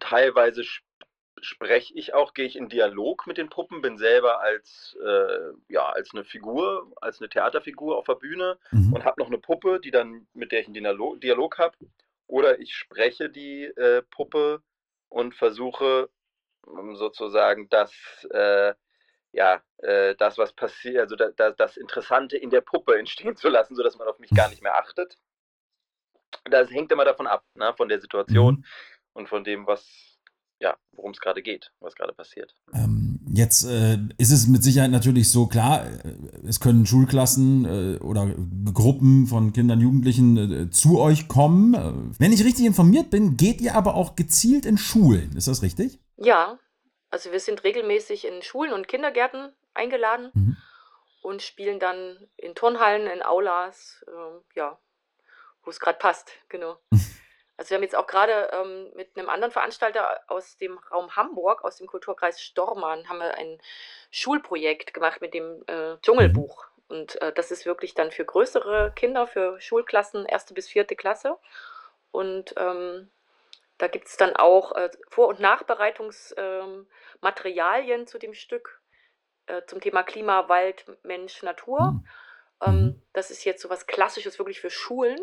teilweise 0.00 0.62
sp 0.64 0.84
spreche 1.42 1.94
ich 1.94 2.12
auch, 2.12 2.34
gehe 2.34 2.44
ich 2.46 2.54
in 2.56 2.68
Dialog 2.68 3.26
mit 3.26 3.38
den 3.38 3.48
Puppen, 3.48 3.80
bin 3.80 3.96
selber 3.96 4.40
als, 4.40 4.94
äh, 5.02 5.52
ja, 5.68 5.88
als 5.88 6.12
eine 6.12 6.22
Figur, 6.24 6.92
als 7.00 7.18
eine 7.18 7.30
Theaterfigur 7.30 7.96
auf 7.96 8.04
der 8.04 8.16
Bühne 8.16 8.58
Mhm. 8.72 8.92
und 8.92 9.04
habe 9.06 9.18
noch 9.20 9.28
eine 9.28 9.38
Puppe, 9.38 9.80
die 9.80 9.90
dann, 9.90 10.26
mit 10.34 10.52
der 10.52 10.60
ich 10.60 10.66
einen 10.66 10.74
Dialog, 10.74 11.18
Dialog 11.22 11.56
habe. 11.58 11.76
Oder 12.30 12.60
ich 12.60 12.74
spreche 12.74 13.28
die 13.28 13.64
äh, 13.64 14.02
Puppe 14.02 14.62
und 15.08 15.34
versuche 15.34 16.08
ähm, 16.64 16.94
sozusagen 16.94 17.68
das, 17.70 17.92
äh, 18.30 18.72
ja, 19.32 19.60
äh, 19.78 20.14
das, 20.14 20.38
was 20.38 20.52
passiert, 20.52 20.98
also 20.98 21.16
da, 21.16 21.30
da, 21.30 21.50
das 21.50 21.76
Interessante 21.76 22.36
in 22.36 22.50
der 22.50 22.60
Puppe 22.60 22.96
entstehen 22.96 23.34
zu 23.34 23.48
lassen, 23.48 23.74
sodass 23.74 23.98
man 23.98 24.06
auf 24.06 24.20
mich 24.20 24.30
gar 24.30 24.48
nicht 24.48 24.62
mehr 24.62 24.76
achtet. 24.76 25.18
Das 26.44 26.70
hängt 26.70 26.92
immer 26.92 27.04
davon 27.04 27.26
ab, 27.26 27.44
ne, 27.54 27.74
von 27.76 27.88
der 27.88 28.00
Situation 28.00 28.54
Mhm. 28.54 28.64
und 29.14 29.28
von 29.28 29.42
dem, 29.42 29.66
was, 29.66 30.16
ja, 30.60 30.76
worum 30.92 31.10
es 31.10 31.20
gerade 31.20 31.42
geht, 31.42 31.72
was 31.80 31.96
gerade 31.96 32.12
passiert. 32.12 32.54
Ähm, 32.72 33.09
jetzt 33.32 33.64
äh, 33.64 33.98
ist 34.18 34.30
es 34.30 34.46
mit 34.46 34.62
Sicherheit 34.62 34.90
natürlich 34.90 35.30
so 35.30 35.46
klar, 35.46 35.86
äh, 35.86 36.14
es 36.46 36.60
können 36.60 36.86
Schulklassen 36.86 37.64
äh, 37.64 37.98
oder 37.98 38.34
Gruppen 38.72 39.26
von 39.26 39.52
Kindern, 39.52 39.80
Jugendlichen 39.80 40.36
äh, 40.36 40.70
zu 40.70 40.98
euch 41.00 41.28
kommen. 41.28 41.74
Äh, 41.74 41.92
wenn 42.18 42.32
ich 42.32 42.44
richtig 42.44 42.64
informiert 42.66 43.10
bin, 43.10 43.36
geht 43.36 43.60
ihr 43.60 43.74
aber 43.74 43.94
auch 43.94 44.16
gezielt 44.16 44.66
in 44.66 44.78
Schulen. 44.78 45.36
Ist 45.36 45.48
das 45.48 45.62
richtig? 45.62 45.98
ja, 46.16 46.58
also 47.12 47.32
wir 47.32 47.40
sind 47.40 47.64
regelmäßig 47.64 48.24
in 48.24 48.40
Schulen 48.40 48.72
und 48.72 48.86
Kindergärten 48.86 49.48
eingeladen 49.74 50.30
Mhm. 50.32 50.56
und 51.22 51.42
spielen 51.42 51.80
dann 51.80 52.16
in 52.36 52.54
Turnhallen, 52.54 53.08
in 53.08 53.22
Aulas, 53.22 54.04
ähm, 54.06 54.40
ja, 54.54 54.78
wo 55.64 55.70
es 55.70 55.80
gerade 55.80 55.98
passt, 55.98 56.30
genau. 56.48 56.76
Also 57.60 57.70
wir 57.70 57.76
haben 57.76 57.82
jetzt 57.82 57.94
auch 57.94 58.06
gerade 58.06 58.48
ähm, 58.54 58.90
mit 58.94 59.18
einem 59.18 59.28
anderen 59.28 59.52
Veranstalter 59.52 60.22
aus 60.28 60.56
dem 60.56 60.78
Raum 60.78 61.14
Hamburg, 61.14 61.62
aus 61.62 61.76
dem 61.76 61.86
Kulturkreis 61.86 62.40
Stormann, 62.40 63.06
haben 63.06 63.18
wir 63.18 63.34
ein 63.34 63.60
Schulprojekt 64.10 64.94
gemacht 64.94 65.20
mit 65.20 65.34
dem 65.34 65.62
äh, 65.66 65.98
Dschungelbuch. 66.00 66.64
Und 66.88 67.20
äh, 67.20 67.34
das 67.34 67.50
ist 67.50 67.66
wirklich 67.66 67.92
dann 67.92 68.12
für 68.12 68.24
größere 68.24 68.94
Kinder, 68.96 69.26
für 69.26 69.60
Schulklassen, 69.60 70.24
erste 70.24 70.54
bis 70.54 70.70
vierte 70.70 70.96
Klasse. 70.96 71.36
Und 72.12 72.54
ähm, 72.56 73.10
da 73.76 73.88
gibt 73.88 74.06
es 74.06 74.16
dann 74.16 74.36
auch 74.36 74.72
äh, 74.72 74.88
Vor- 75.10 75.28
und 75.28 75.40
Nachbereitungsmaterialien 75.40 78.00
ähm, 78.00 78.06
zu 78.06 78.18
dem 78.18 78.32
Stück 78.32 78.80
äh, 79.48 79.60
zum 79.66 79.82
Thema 79.82 80.02
Klima, 80.02 80.48
Wald, 80.48 80.86
Mensch, 81.02 81.42
Natur. 81.42 81.90
Mhm. 81.90 82.06
Ähm, 82.62 82.74
Mhm. 82.74 83.02
das 83.12 83.30
ist 83.30 83.44
jetzt 83.44 83.60
so 83.60 83.68
was 83.68 83.86
Klassisches 83.86 84.38
wirklich 84.38 84.60
für 84.60 84.70
Schulen. 84.70 85.20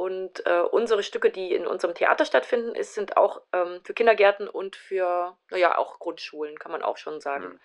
Und 0.00 0.46
äh, 0.46 0.60
unsere 0.60 1.02
Stücke, 1.02 1.28
die 1.28 1.52
in 1.52 1.66
unserem 1.66 1.94
Theater 1.94 2.24
stattfinden, 2.24 2.74
ist, 2.74 2.94
sind 2.94 3.18
auch 3.18 3.42
ähm, 3.52 3.82
für 3.84 3.92
Kindergärten 3.92 4.48
und 4.48 4.74
für, 4.74 5.36
naja, 5.50 5.76
auch 5.76 5.98
Grundschulen, 5.98 6.58
kann 6.58 6.72
man 6.72 6.80
auch 6.80 6.96
schon 6.96 7.20
sagen. 7.20 7.44
Mhm. 7.44 7.60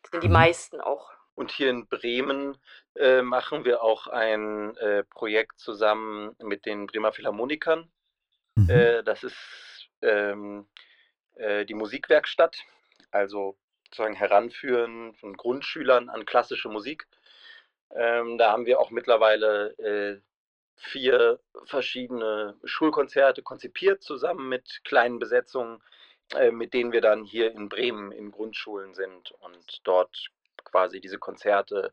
Das 0.00 0.10
sind 0.12 0.24
die 0.24 0.30
meisten 0.30 0.80
auch. 0.80 1.12
Und 1.34 1.50
hier 1.50 1.68
in 1.68 1.86
Bremen 1.86 2.56
äh, 2.96 3.20
machen 3.20 3.66
wir 3.66 3.82
auch 3.82 4.06
ein 4.06 4.74
äh, 4.78 5.04
Projekt 5.04 5.58
zusammen 5.60 6.34
mit 6.38 6.64
den 6.64 6.86
Bremer 6.86 7.12
Philharmonikern. 7.12 7.92
Mhm. 8.54 8.70
Äh, 8.70 9.02
das 9.02 9.22
ist 9.22 9.90
ähm, 10.00 10.66
äh, 11.34 11.66
die 11.66 11.74
Musikwerkstatt, 11.74 12.56
also 13.10 13.58
sozusagen 13.84 14.14
Heranführen 14.14 15.12
von 15.16 15.36
Grundschülern 15.36 16.08
an 16.08 16.24
klassische 16.24 16.70
Musik. 16.70 17.06
Ähm, 17.94 18.38
da 18.38 18.52
haben 18.52 18.64
wir 18.64 18.80
auch 18.80 18.90
mittlerweile 18.90 19.76
äh, 19.76 20.22
vier 20.76 21.40
verschiedene 21.64 22.56
Schulkonzerte 22.64 23.42
konzipiert, 23.42 24.02
zusammen 24.02 24.48
mit 24.48 24.80
kleinen 24.84 25.18
Besetzungen, 25.18 25.80
äh, 26.34 26.50
mit 26.50 26.74
denen 26.74 26.92
wir 26.92 27.00
dann 27.00 27.24
hier 27.24 27.52
in 27.52 27.68
Bremen 27.68 28.12
in 28.12 28.30
Grundschulen 28.30 28.94
sind 28.94 29.30
und 29.40 29.80
dort 29.84 30.30
quasi 30.64 31.00
diese 31.00 31.18
Konzerte 31.18 31.92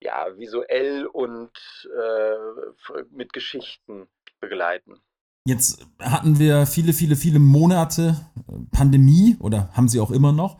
ja 0.00 0.26
visuell 0.36 1.06
und 1.06 1.50
äh, 1.96 3.02
mit 3.10 3.32
Geschichten 3.32 4.08
begleiten. 4.40 5.00
Jetzt 5.46 5.86
hatten 6.00 6.38
wir 6.38 6.66
viele, 6.66 6.92
viele, 6.92 7.14
viele 7.14 7.38
Monate 7.38 8.16
äh, 8.48 8.52
Pandemie 8.72 9.36
oder 9.40 9.70
haben 9.74 9.88
sie 9.88 10.00
auch 10.00 10.10
immer 10.10 10.32
noch. 10.32 10.58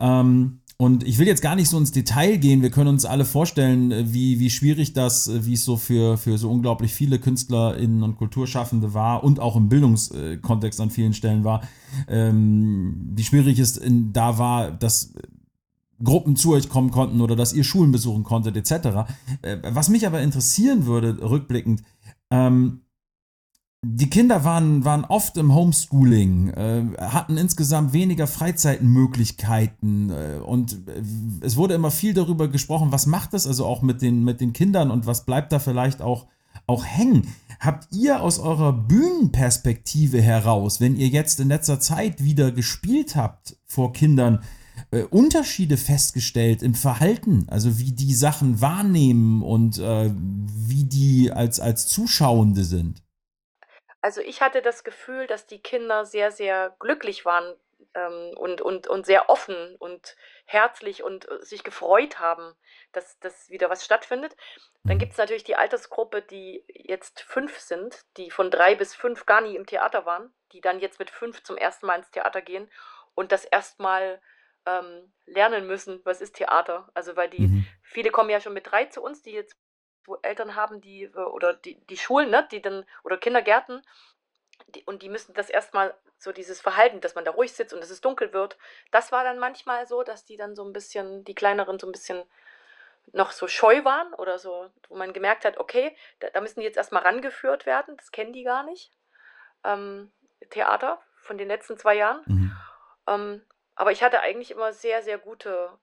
Ähm, 0.00 0.62
und 0.80 1.02
ich 1.02 1.18
will 1.18 1.26
jetzt 1.26 1.42
gar 1.42 1.56
nicht 1.56 1.68
so 1.68 1.76
ins 1.76 1.90
Detail 1.90 2.36
gehen. 2.36 2.62
Wir 2.62 2.70
können 2.70 2.88
uns 2.88 3.04
alle 3.04 3.24
vorstellen, 3.24 3.90
äh, 3.90 4.12
wie, 4.12 4.38
wie 4.38 4.48
schwierig 4.48 4.92
das, 4.92 5.26
äh, 5.26 5.44
wie 5.44 5.54
es 5.54 5.64
so 5.64 5.76
für, 5.76 6.16
für 6.16 6.38
so 6.38 6.48
unglaublich 6.50 6.94
viele 6.94 7.18
KünstlerInnen 7.18 8.04
und 8.04 8.16
Kulturschaffende 8.16 8.94
war 8.94 9.24
und 9.24 9.40
auch 9.40 9.56
im 9.56 9.68
Bildungskontext 9.68 10.80
an 10.80 10.90
vielen 10.90 11.14
Stellen 11.14 11.42
war. 11.42 11.62
Ähm, 12.06 13.10
wie 13.12 13.24
schwierig 13.24 13.58
es 13.58 13.76
in, 13.76 14.12
da 14.12 14.38
war, 14.38 14.70
dass 14.70 15.14
Gruppen 16.02 16.36
zu 16.36 16.52
euch 16.52 16.68
kommen 16.68 16.92
konnten 16.92 17.20
oder 17.20 17.34
dass 17.34 17.52
ihr 17.52 17.64
Schulen 17.64 17.90
besuchen 17.90 18.22
konntet, 18.22 18.56
etc. 18.56 19.10
Was 19.64 19.88
mich 19.88 20.06
aber 20.06 20.22
interessieren 20.22 20.86
würde, 20.86 21.18
rückblickend, 21.28 21.82
ähm, 22.30 22.82
die 23.84 24.10
Kinder 24.10 24.42
waren, 24.42 24.84
waren 24.84 25.04
oft 25.04 25.36
im 25.36 25.54
Homeschooling, 25.54 26.48
äh, 26.48 26.84
hatten 26.98 27.36
insgesamt 27.36 27.92
weniger 27.92 28.26
Freizeitmöglichkeiten 28.26 30.10
äh, 30.10 30.40
und 30.44 30.72
äh, 30.88 31.00
es 31.42 31.56
wurde 31.56 31.74
immer 31.74 31.92
viel 31.92 32.12
darüber 32.12 32.48
gesprochen, 32.48 32.90
was 32.90 33.06
macht 33.06 33.34
das 33.34 33.46
also 33.46 33.64
auch 33.66 33.82
mit 33.82 34.02
den, 34.02 34.24
mit 34.24 34.40
den 34.40 34.52
Kindern 34.52 34.90
und 34.90 35.06
was 35.06 35.24
bleibt 35.24 35.52
da 35.52 35.60
vielleicht 35.60 36.02
auch, 36.02 36.26
auch 36.66 36.84
hängen. 36.84 37.28
Habt 37.60 37.94
ihr 37.94 38.20
aus 38.20 38.40
eurer 38.40 38.72
Bühnenperspektive 38.72 40.20
heraus, 40.20 40.80
wenn 40.80 40.96
ihr 40.96 41.08
jetzt 41.08 41.38
in 41.38 41.48
letzter 41.48 41.78
Zeit 41.78 42.24
wieder 42.24 42.50
gespielt 42.50 43.14
habt 43.14 43.56
vor 43.64 43.92
Kindern, 43.92 44.40
äh, 44.90 45.02
Unterschiede 45.02 45.76
festgestellt 45.76 46.64
im 46.64 46.74
Verhalten, 46.74 47.46
also 47.48 47.78
wie 47.78 47.92
die 47.92 48.14
Sachen 48.14 48.60
wahrnehmen 48.60 49.42
und 49.42 49.78
äh, 49.78 50.10
wie 50.12 50.84
die 50.84 51.30
als, 51.30 51.60
als 51.60 51.86
Zuschauende 51.86 52.64
sind? 52.64 53.02
Also 54.08 54.22
ich 54.22 54.40
hatte 54.40 54.62
das 54.62 54.84
Gefühl, 54.84 55.26
dass 55.26 55.46
die 55.46 55.60
Kinder 55.60 56.06
sehr, 56.06 56.32
sehr 56.32 56.74
glücklich 56.78 57.26
waren 57.26 57.54
ähm, 57.92 58.32
und, 58.38 58.62
und, 58.62 58.86
und 58.86 59.04
sehr 59.04 59.28
offen 59.28 59.76
und 59.76 60.16
herzlich 60.46 61.02
und 61.02 61.30
äh, 61.30 61.44
sich 61.44 61.62
gefreut 61.62 62.18
haben, 62.18 62.54
dass, 62.92 63.20
dass 63.20 63.50
wieder 63.50 63.68
was 63.68 63.84
stattfindet. 63.84 64.34
Dann 64.82 64.94
mhm. 64.94 65.00
gibt 65.00 65.12
es 65.12 65.18
natürlich 65.18 65.44
die 65.44 65.56
Altersgruppe, 65.56 66.22
die 66.22 66.64
jetzt 66.68 67.20
fünf 67.20 67.58
sind, 67.58 68.02
die 68.16 68.30
von 68.30 68.50
drei 68.50 68.74
bis 68.74 68.94
fünf 68.94 69.26
gar 69.26 69.42
nie 69.42 69.56
im 69.56 69.66
Theater 69.66 70.06
waren, 70.06 70.32
die 70.52 70.62
dann 70.62 70.80
jetzt 70.80 70.98
mit 70.98 71.10
fünf 71.10 71.42
zum 71.42 71.58
ersten 71.58 71.84
Mal 71.84 71.98
ins 71.98 72.10
Theater 72.10 72.40
gehen 72.40 72.70
und 73.14 73.30
das 73.30 73.44
erstmal 73.44 74.22
ähm, 74.64 75.12
lernen 75.26 75.66
müssen, 75.66 76.00
was 76.04 76.22
ist 76.22 76.36
Theater. 76.36 76.88
Also 76.94 77.14
weil 77.14 77.28
die, 77.28 77.48
mhm. 77.48 77.66
viele 77.82 78.10
kommen 78.10 78.30
ja 78.30 78.40
schon 78.40 78.54
mit 78.54 78.70
drei 78.70 78.86
zu 78.86 79.02
uns, 79.02 79.20
die 79.20 79.32
jetzt 79.32 79.54
wo 80.08 80.16
Eltern 80.22 80.56
haben, 80.56 80.80
die, 80.80 81.04
äh, 81.04 81.16
oder 81.16 81.54
die, 81.54 81.76
die 81.86 81.96
Schulen, 81.96 82.30
ne, 82.30 82.46
die 82.50 82.62
dann, 82.62 82.84
oder 83.04 83.18
Kindergärten, 83.18 83.82
die, 84.68 84.84
und 84.84 85.02
die 85.02 85.08
müssen 85.08 85.34
das 85.34 85.50
erstmal 85.50 85.94
so 86.18 86.32
dieses 86.32 86.60
Verhalten, 86.60 87.00
dass 87.00 87.14
man 87.14 87.24
da 87.24 87.30
ruhig 87.30 87.52
sitzt 87.52 87.72
und 87.72 87.80
dass 87.80 87.90
es 87.90 88.00
dunkel 88.00 88.32
wird, 88.32 88.58
das 88.90 89.12
war 89.12 89.24
dann 89.24 89.38
manchmal 89.38 89.86
so, 89.86 90.02
dass 90.02 90.24
die 90.24 90.36
dann 90.36 90.56
so 90.56 90.64
ein 90.64 90.72
bisschen, 90.72 91.24
die 91.24 91.34
kleineren 91.34 91.78
so 91.78 91.86
ein 91.86 91.92
bisschen 91.92 92.24
noch 93.12 93.30
so 93.30 93.48
scheu 93.48 93.84
waren 93.84 94.12
oder 94.14 94.38
so, 94.38 94.70
wo 94.88 94.96
man 94.96 95.12
gemerkt 95.12 95.44
hat, 95.44 95.58
okay, 95.58 95.96
da, 96.20 96.28
da 96.30 96.40
müssen 96.40 96.60
die 96.60 96.66
jetzt 96.66 96.76
erstmal 96.76 97.02
rangeführt 97.02 97.66
werden, 97.66 97.96
das 97.96 98.10
kennen 98.10 98.32
die 98.32 98.44
gar 98.44 98.64
nicht. 98.64 98.92
Ähm, 99.64 100.12
Theater 100.50 101.00
von 101.22 101.38
den 101.38 101.48
letzten 101.48 101.78
zwei 101.78 101.94
Jahren. 101.94 102.22
Mhm. 102.26 102.56
Ähm, 103.06 103.46
aber 103.74 103.92
ich 103.92 104.02
hatte 104.02 104.20
eigentlich 104.20 104.50
immer 104.50 104.72
sehr, 104.72 105.02
sehr 105.02 105.18
gute 105.18 105.78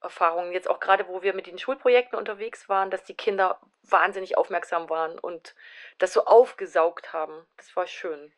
Erfahrungen, 0.00 0.52
jetzt 0.52 0.68
auch 0.68 0.80
gerade, 0.80 1.08
wo 1.08 1.22
wir 1.22 1.34
mit 1.34 1.46
den 1.46 1.58
Schulprojekten 1.58 2.18
unterwegs 2.18 2.68
waren, 2.68 2.90
dass 2.90 3.04
die 3.04 3.14
Kinder 3.14 3.60
wahnsinnig 3.82 4.36
aufmerksam 4.36 4.88
waren 4.90 5.18
und 5.18 5.54
das 5.98 6.12
so 6.12 6.24
aufgesaugt 6.24 7.12
haben. 7.12 7.46
Das 7.56 7.74
war 7.76 7.86
schön. 7.86 8.32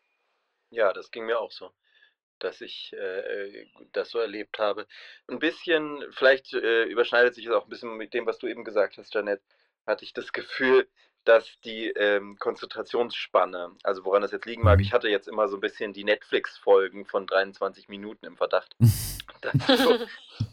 Ja, 0.71 0.93
das 0.93 1.11
ging 1.11 1.27
mir 1.27 1.41
auch 1.41 1.51
so, 1.51 1.71
dass 2.39 2.61
ich 2.61 2.93
äh, 2.93 3.67
das 3.93 4.11
so 4.11 4.19
erlebt 4.19 4.59
habe. 4.59 4.87
Ein 5.27 5.39
bisschen, 5.39 6.05
vielleicht 6.13 6.53
äh, 6.55 6.85
überschneidet 6.85 7.35
sich 7.35 7.47
es 7.47 7.53
auch 7.53 7.65
ein 7.65 7.71
bisschen 7.71 7.97
mit 7.97 8.15
dem, 8.15 8.27
was 8.27 8.39
du 8.39 8.47
eben 8.47 8.65
gesagt 8.65 8.99
hast, 8.99 9.15
Janet, 9.15 9.43
hatte 9.87 10.05
ich 10.05 10.13
das 10.13 10.33
Gefühl, 10.33 10.89
dass 11.25 11.61
die 11.65 11.89
ähm, 11.91 12.37
Konzentrationsspanne, 12.39 13.77
also 13.83 14.05
woran 14.05 14.23
das 14.23 14.33
jetzt 14.33 14.47
liegen 14.47 14.63
mag, 14.63 14.81
ich 14.81 14.93
hatte 14.93 15.09
jetzt 15.09 15.29
immer 15.29 15.49
so 15.49 15.57
ein 15.57 15.61
bisschen 15.61 15.93
die 15.93 16.05
Netflix-Folgen 16.05 17.05
von 17.05 17.27
23 17.27 17.89
Minuten 17.89 18.25
im 18.27 18.37
Verdacht. 18.37 18.75
dass, 19.43 19.79
so, 19.79 19.99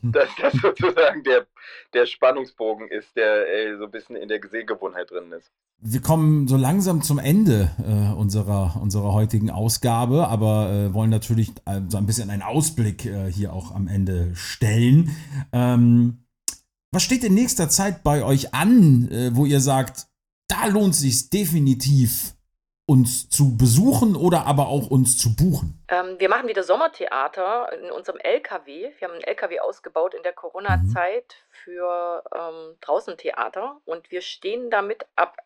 dass 0.03 0.29
das 0.41 0.53
sozusagen 0.53 1.23
der, 1.23 1.47
der 1.93 2.05
Spannungsbogen 2.05 2.87
ist, 2.87 3.15
der 3.15 3.47
ey, 3.47 3.77
so 3.77 3.85
ein 3.85 3.91
bisschen 3.91 4.15
in 4.15 4.27
der 4.27 4.39
Sehgewohnheit 4.49 5.11
drin 5.11 5.31
ist. 5.31 5.51
Wir 5.81 6.01
kommen 6.01 6.47
so 6.47 6.57
langsam 6.57 7.01
zum 7.01 7.19
Ende 7.19 7.71
äh, 7.79 8.13
unserer, 8.13 8.79
unserer 8.81 9.13
heutigen 9.13 9.49
Ausgabe, 9.49 10.27
aber 10.27 10.69
äh, 10.71 10.93
wollen 10.93 11.09
natürlich 11.09 11.49
äh, 11.65 11.81
so 11.89 11.97
ein 11.97 12.05
bisschen 12.05 12.29
einen 12.29 12.41
Ausblick 12.41 13.05
äh, 13.05 13.31
hier 13.31 13.53
auch 13.53 13.73
am 13.73 13.87
Ende 13.87 14.33
stellen. 14.35 15.15
Ähm, 15.51 16.25
was 16.91 17.03
steht 17.03 17.25
in 17.25 17.33
nächster 17.33 17.69
Zeit 17.69 18.03
bei 18.03 18.23
euch 18.23 18.53
an, 18.53 19.09
äh, 19.11 19.35
wo 19.35 19.45
ihr 19.45 19.59
sagt, 19.59 20.07
da 20.47 20.67
lohnt 20.67 20.93
es 20.93 21.01
sich 21.01 21.29
definitiv, 21.29 22.34
uns 22.87 23.29
zu 23.29 23.57
besuchen 23.57 24.15
oder 24.15 24.45
aber 24.45 24.67
auch 24.67 24.89
uns 24.89 25.17
zu 25.17 25.35
buchen? 25.35 25.83
Ähm, 25.87 26.19
wir 26.19 26.29
machen 26.29 26.47
wieder 26.47 26.63
Sommertheater 26.63 27.73
in 27.73 27.91
unserem 27.91 28.19
LKW. 28.19 28.91
Wir 28.97 29.07
haben 29.07 29.15
einen 29.15 29.23
LKW 29.23 29.59
ausgebaut 29.59 30.13
in 30.13 30.23
der 30.23 30.33
Corona-Zeit 30.33 31.35
mhm. 31.35 31.53
für 31.63 32.23
ähm, 32.33 32.77
Draußentheater 32.81 33.81
und 33.85 34.11
wir 34.11 34.21
stehen 34.21 34.69
damit 34.69 35.05
ab 35.15 35.37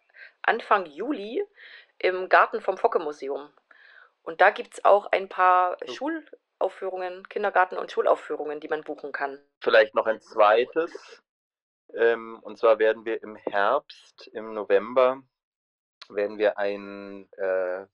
Anfang 0.41 0.85
Juli 0.85 1.43
im 1.97 2.29
Garten 2.29 2.61
vom 2.61 2.77
Focke-Museum. 2.77 3.49
Und 4.23 4.41
da 4.41 4.49
gibt 4.49 4.73
es 4.75 4.85
auch 4.85 5.07
ein 5.11 5.29
paar 5.29 5.77
oh. 5.87 5.91
Schulaufführungen, 5.91 7.27
Kindergarten- 7.29 7.77
und 7.77 7.91
Schulaufführungen, 7.91 8.59
die 8.59 8.67
man 8.67 8.83
buchen 8.83 9.11
kann. 9.11 9.39
Vielleicht 9.61 9.95
noch 9.95 10.05
ein 10.05 10.19
zweites. 10.21 11.23
Ähm, 11.95 12.39
und 12.41 12.57
zwar 12.57 12.79
werden 12.79 13.05
wir 13.05 13.23
im 13.23 13.35
Herbst, 13.35 14.27
im 14.33 14.53
November, 14.53 15.23
werden 16.09 16.37
wir 16.37 16.57
ein, 16.57 17.27
äh, 17.33 17.85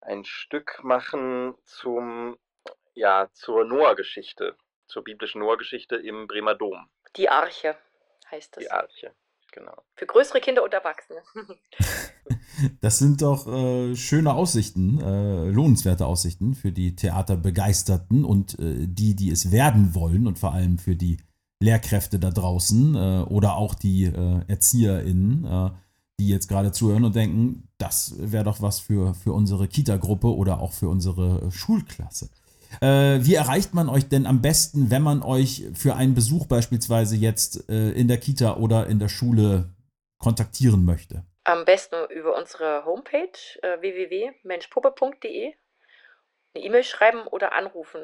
ein 0.00 0.24
Stück 0.24 0.80
machen 0.82 1.54
zum, 1.64 2.36
ja, 2.94 3.28
zur 3.32 3.64
Noah-Geschichte, 3.64 4.56
zur 4.86 5.04
biblischen 5.04 5.40
Noah-Geschichte 5.40 5.96
im 5.96 6.26
Bremer 6.26 6.54
Dom. 6.54 6.88
Die 7.16 7.28
Arche 7.28 7.76
heißt 8.30 8.56
das. 8.56 8.64
Die 8.64 8.70
Arche, 8.70 9.14
genau. 9.52 9.84
Für 9.94 10.06
größere 10.06 10.40
Kinder 10.40 10.62
und 10.62 10.74
Erwachsene. 10.74 11.22
Das 12.80 12.98
sind 12.98 13.22
doch 13.22 13.46
äh, 13.46 13.94
schöne 13.94 14.34
Aussichten, 14.34 15.00
äh, 15.00 15.48
lohnenswerte 15.50 16.06
Aussichten 16.06 16.54
für 16.54 16.72
die 16.72 16.96
Theaterbegeisterten 16.96 18.24
und 18.24 18.58
äh, 18.58 18.86
die, 18.86 19.14
die 19.14 19.30
es 19.30 19.52
werden 19.52 19.94
wollen 19.94 20.26
und 20.26 20.38
vor 20.38 20.52
allem 20.52 20.78
für 20.78 20.96
die 20.96 21.18
Lehrkräfte 21.60 22.18
da 22.18 22.30
draußen 22.30 22.94
äh, 22.94 23.22
oder 23.28 23.56
auch 23.56 23.74
die 23.74 24.04
äh, 24.04 24.40
ErzieherInnen, 24.48 25.44
äh, 25.44 25.70
die 26.18 26.28
jetzt 26.28 26.48
gerade 26.48 26.72
zuhören 26.72 27.04
und 27.04 27.14
denken, 27.14 27.68
das 27.78 28.14
wäre 28.18 28.44
doch 28.44 28.60
was 28.60 28.80
für, 28.80 29.14
für 29.14 29.32
unsere 29.32 29.68
Kita-Gruppe 29.68 30.34
oder 30.34 30.60
auch 30.60 30.72
für 30.72 30.88
unsere 30.88 31.50
Schulklasse. 31.50 32.28
Äh, 32.80 33.20
wie 33.24 33.34
erreicht 33.34 33.72
man 33.72 33.88
euch 33.88 34.08
denn 34.08 34.26
am 34.26 34.42
besten, 34.42 34.90
wenn 34.90 35.02
man 35.02 35.22
euch 35.22 35.64
für 35.74 35.94
einen 35.94 36.14
Besuch 36.14 36.46
beispielsweise 36.46 37.16
jetzt 37.16 37.68
äh, 37.70 37.90
in 37.92 38.08
der 38.08 38.18
Kita 38.18 38.56
oder 38.56 38.86
in 38.86 38.98
der 38.98 39.08
Schule 39.08 39.70
kontaktieren 40.18 40.84
möchte? 40.84 41.24
Am 41.44 41.64
besten 41.64 41.96
über 42.10 42.36
unsere 42.36 42.84
Homepage 42.84 43.38
äh, 43.62 43.80
www.menschpuppe.de 43.80 45.54
eine 46.54 46.64
E-Mail 46.64 46.82
schreiben 46.82 47.26
oder 47.26 47.52
anrufen. 47.52 48.00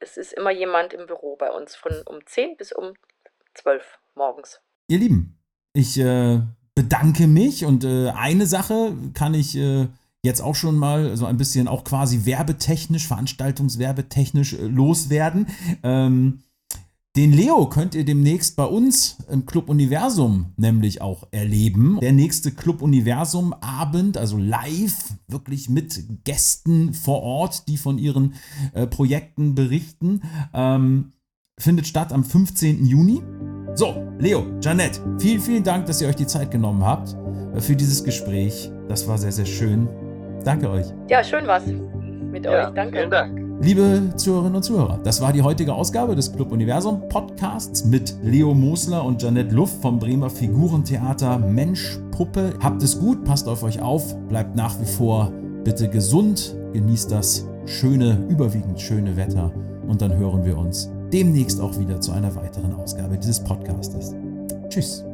Es 0.00 0.16
ist 0.16 0.32
immer 0.32 0.50
jemand 0.50 0.92
im 0.92 1.06
Büro 1.06 1.36
bei 1.36 1.50
uns 1.50 1.74
von 1.76 1.92
um 2.06 2.24
10 2.24 2.56
bis 2.56 2.72
um 2.72 2.94
12 3.54 3.98
morgens. 4.14 4.60
Ihr 4.88 4.98
Lieben, 4.98 5.38
ich 5.74 5.98
äh, 5.98 6.40
bedanke 6.74 7.26
mich 7.26 7.64
und 7.64 7.84
äh, 7.84 8.10
eine 8.10 8.46
Sache 8.46 8.94
kann 9.14 9.34
ich 9.34 9.56
äh, 9.56 9.88
jetzt 10.24 10.40
auch 10.40 10.54
schon 10.54 10.76
mal 10.76 11.16
so 11.16 11.26
ein 11.26 11.36
bisschen 11.36 11.68
auch 11.68 11.84
quasi 11.84 12.24
werbetechnisch, 12.24 13.06
veranstaltungswerbetechnisch 13.06 14.54
äh, 14.54 14.66
loswerden. 14.66 15.46
Ähm, 15.82 16.40
den 17.14 17.34
Leo 17.34 17.66
könnt 17.66 17.94
ihr 17.94 18.06
demnächst 18.06 18.56
bei 18.56 18.64
uns 18.64 19.18
im 19.28 19.44
Club 19.44 19.68
Universum 19.68 20.54
nämlich 20.56 21.02
auch 21.02 21.28
erleben. 21.30 21.98
Der 22.00 22.12
nächste 22.12 22.52
Club 22.52 22.80
Universum 22.80 23.52
Abend, 23.52 24.16
also 24.16 24.38
live, 24.38 25.12
wirklich 25.28 25.68
mit 25.68 26.24
Gästen 26.24 26.94
vor 26.94 27.22
Ort, 27.22 27.68
die 27.68 27.76
von 27.76 27.98
ihren 27.98 28.34
äh, 28.72 28.86
Projekten 28.86 29.54
berichten, 29.54 30.22
ähm, 30.54 31.12
findet 31.60 31.86
statt 31.86 32.14
am 32.14 32.24
15. 32.24 32.86
Juni. 32.86 33.20
So, 33.74 33.94
Leo, 34.18 34.44
Janette, 34.60 35.00
vielen, 35.18 35.40
vielen 35.40 35.64
Dank, 35.64 35.86
dass 35.86 36.02
ihr 36.02 36.08
euch 36.08 36.16
die 36.16 36.26
Zeit 36.26 36.50
genommen 36.50 36.84
habt 36.84 37.16
äh, 37.54 37.60
für 37.60 37.74
dieses 37.74 38.04
Gespräch. 38.04 38.70
Das 38.88 39.08
war 39.08 39.16
sehr, 39.16 39.32
sehr 39.32 39.46
schön. 39.46 39.88
Danke 40.44 40.68
euch. 40.68 40.86
Ja, 41.08 41.24
schön 41.24 41.46
war's 41.46 41.62
mit 42.30 42.44
Ja, 42.44 42.68
euch. 42.68 42.74
Danke. 42.74 42.98
Vielen 42.98 43.10
Dank. 43.10 43.40
Liebe 43.62 44.12
Zuhörerinnen 44.16 44.56
und 44.56 44.62
Zuhörer, 44.62 44.98
das 45.04 45.20
war 45.22 45.32
die 45.32 45.40
heutige 45.40 45.72
Ausgabe 45.72 46.16
des 46.16 46.32
Club 46.32 46.52
Universum 46.52 47.08
Podcasts 47.08 47.84
mit 47.84 48.14
Leo 48.22 48.52
Mosler 48.52 49.04
und 49.04 49.22
Janette 49.22 49.54
Luft 49.54 49.80
vom 49.80 49.98
Bremer 49.98 50.28
Figurentheater 50.28 51.38
Mensch 51.38 51.98
Puppe. 52.10 52.54
Habt 52.62 52.82
es 52.82 52.98
gut, 52.98 53.24
passt 53.24 53.48
auf 53.48 53.62
euch 53.62 53.80
auf, 53.80 54.18
bleibt 54.28 54.56
nach 54.56 54.78
wie 54.80 54.84
vor 54.84 55.32
bitte 55.64 55.88
gesund, 55.88 56.56
genießt 56.72 57.10
das 57.10 57.46
schöne, 57.64 58.26
überwiegend 58.28 58.80
schöne 58.80 59.16
Wetter 59.16 59.52
und 59.86 60.02
dann 60.02 60.14
hören 60.16 60.44
wir 60.44 60.58
uns 60.58 60.90
demnächst 61.12 61.60
auch 61.60 61.78
wieder 61.78 62.00
zu 62.00 62.12
einer 62.12 62.34
weiteren 62.34 62.74
Ausgabe 62.74 63.18
dieses 63.18 63.40
Podcastes. 63.40 64.14
Tschüss. 64.68 65.04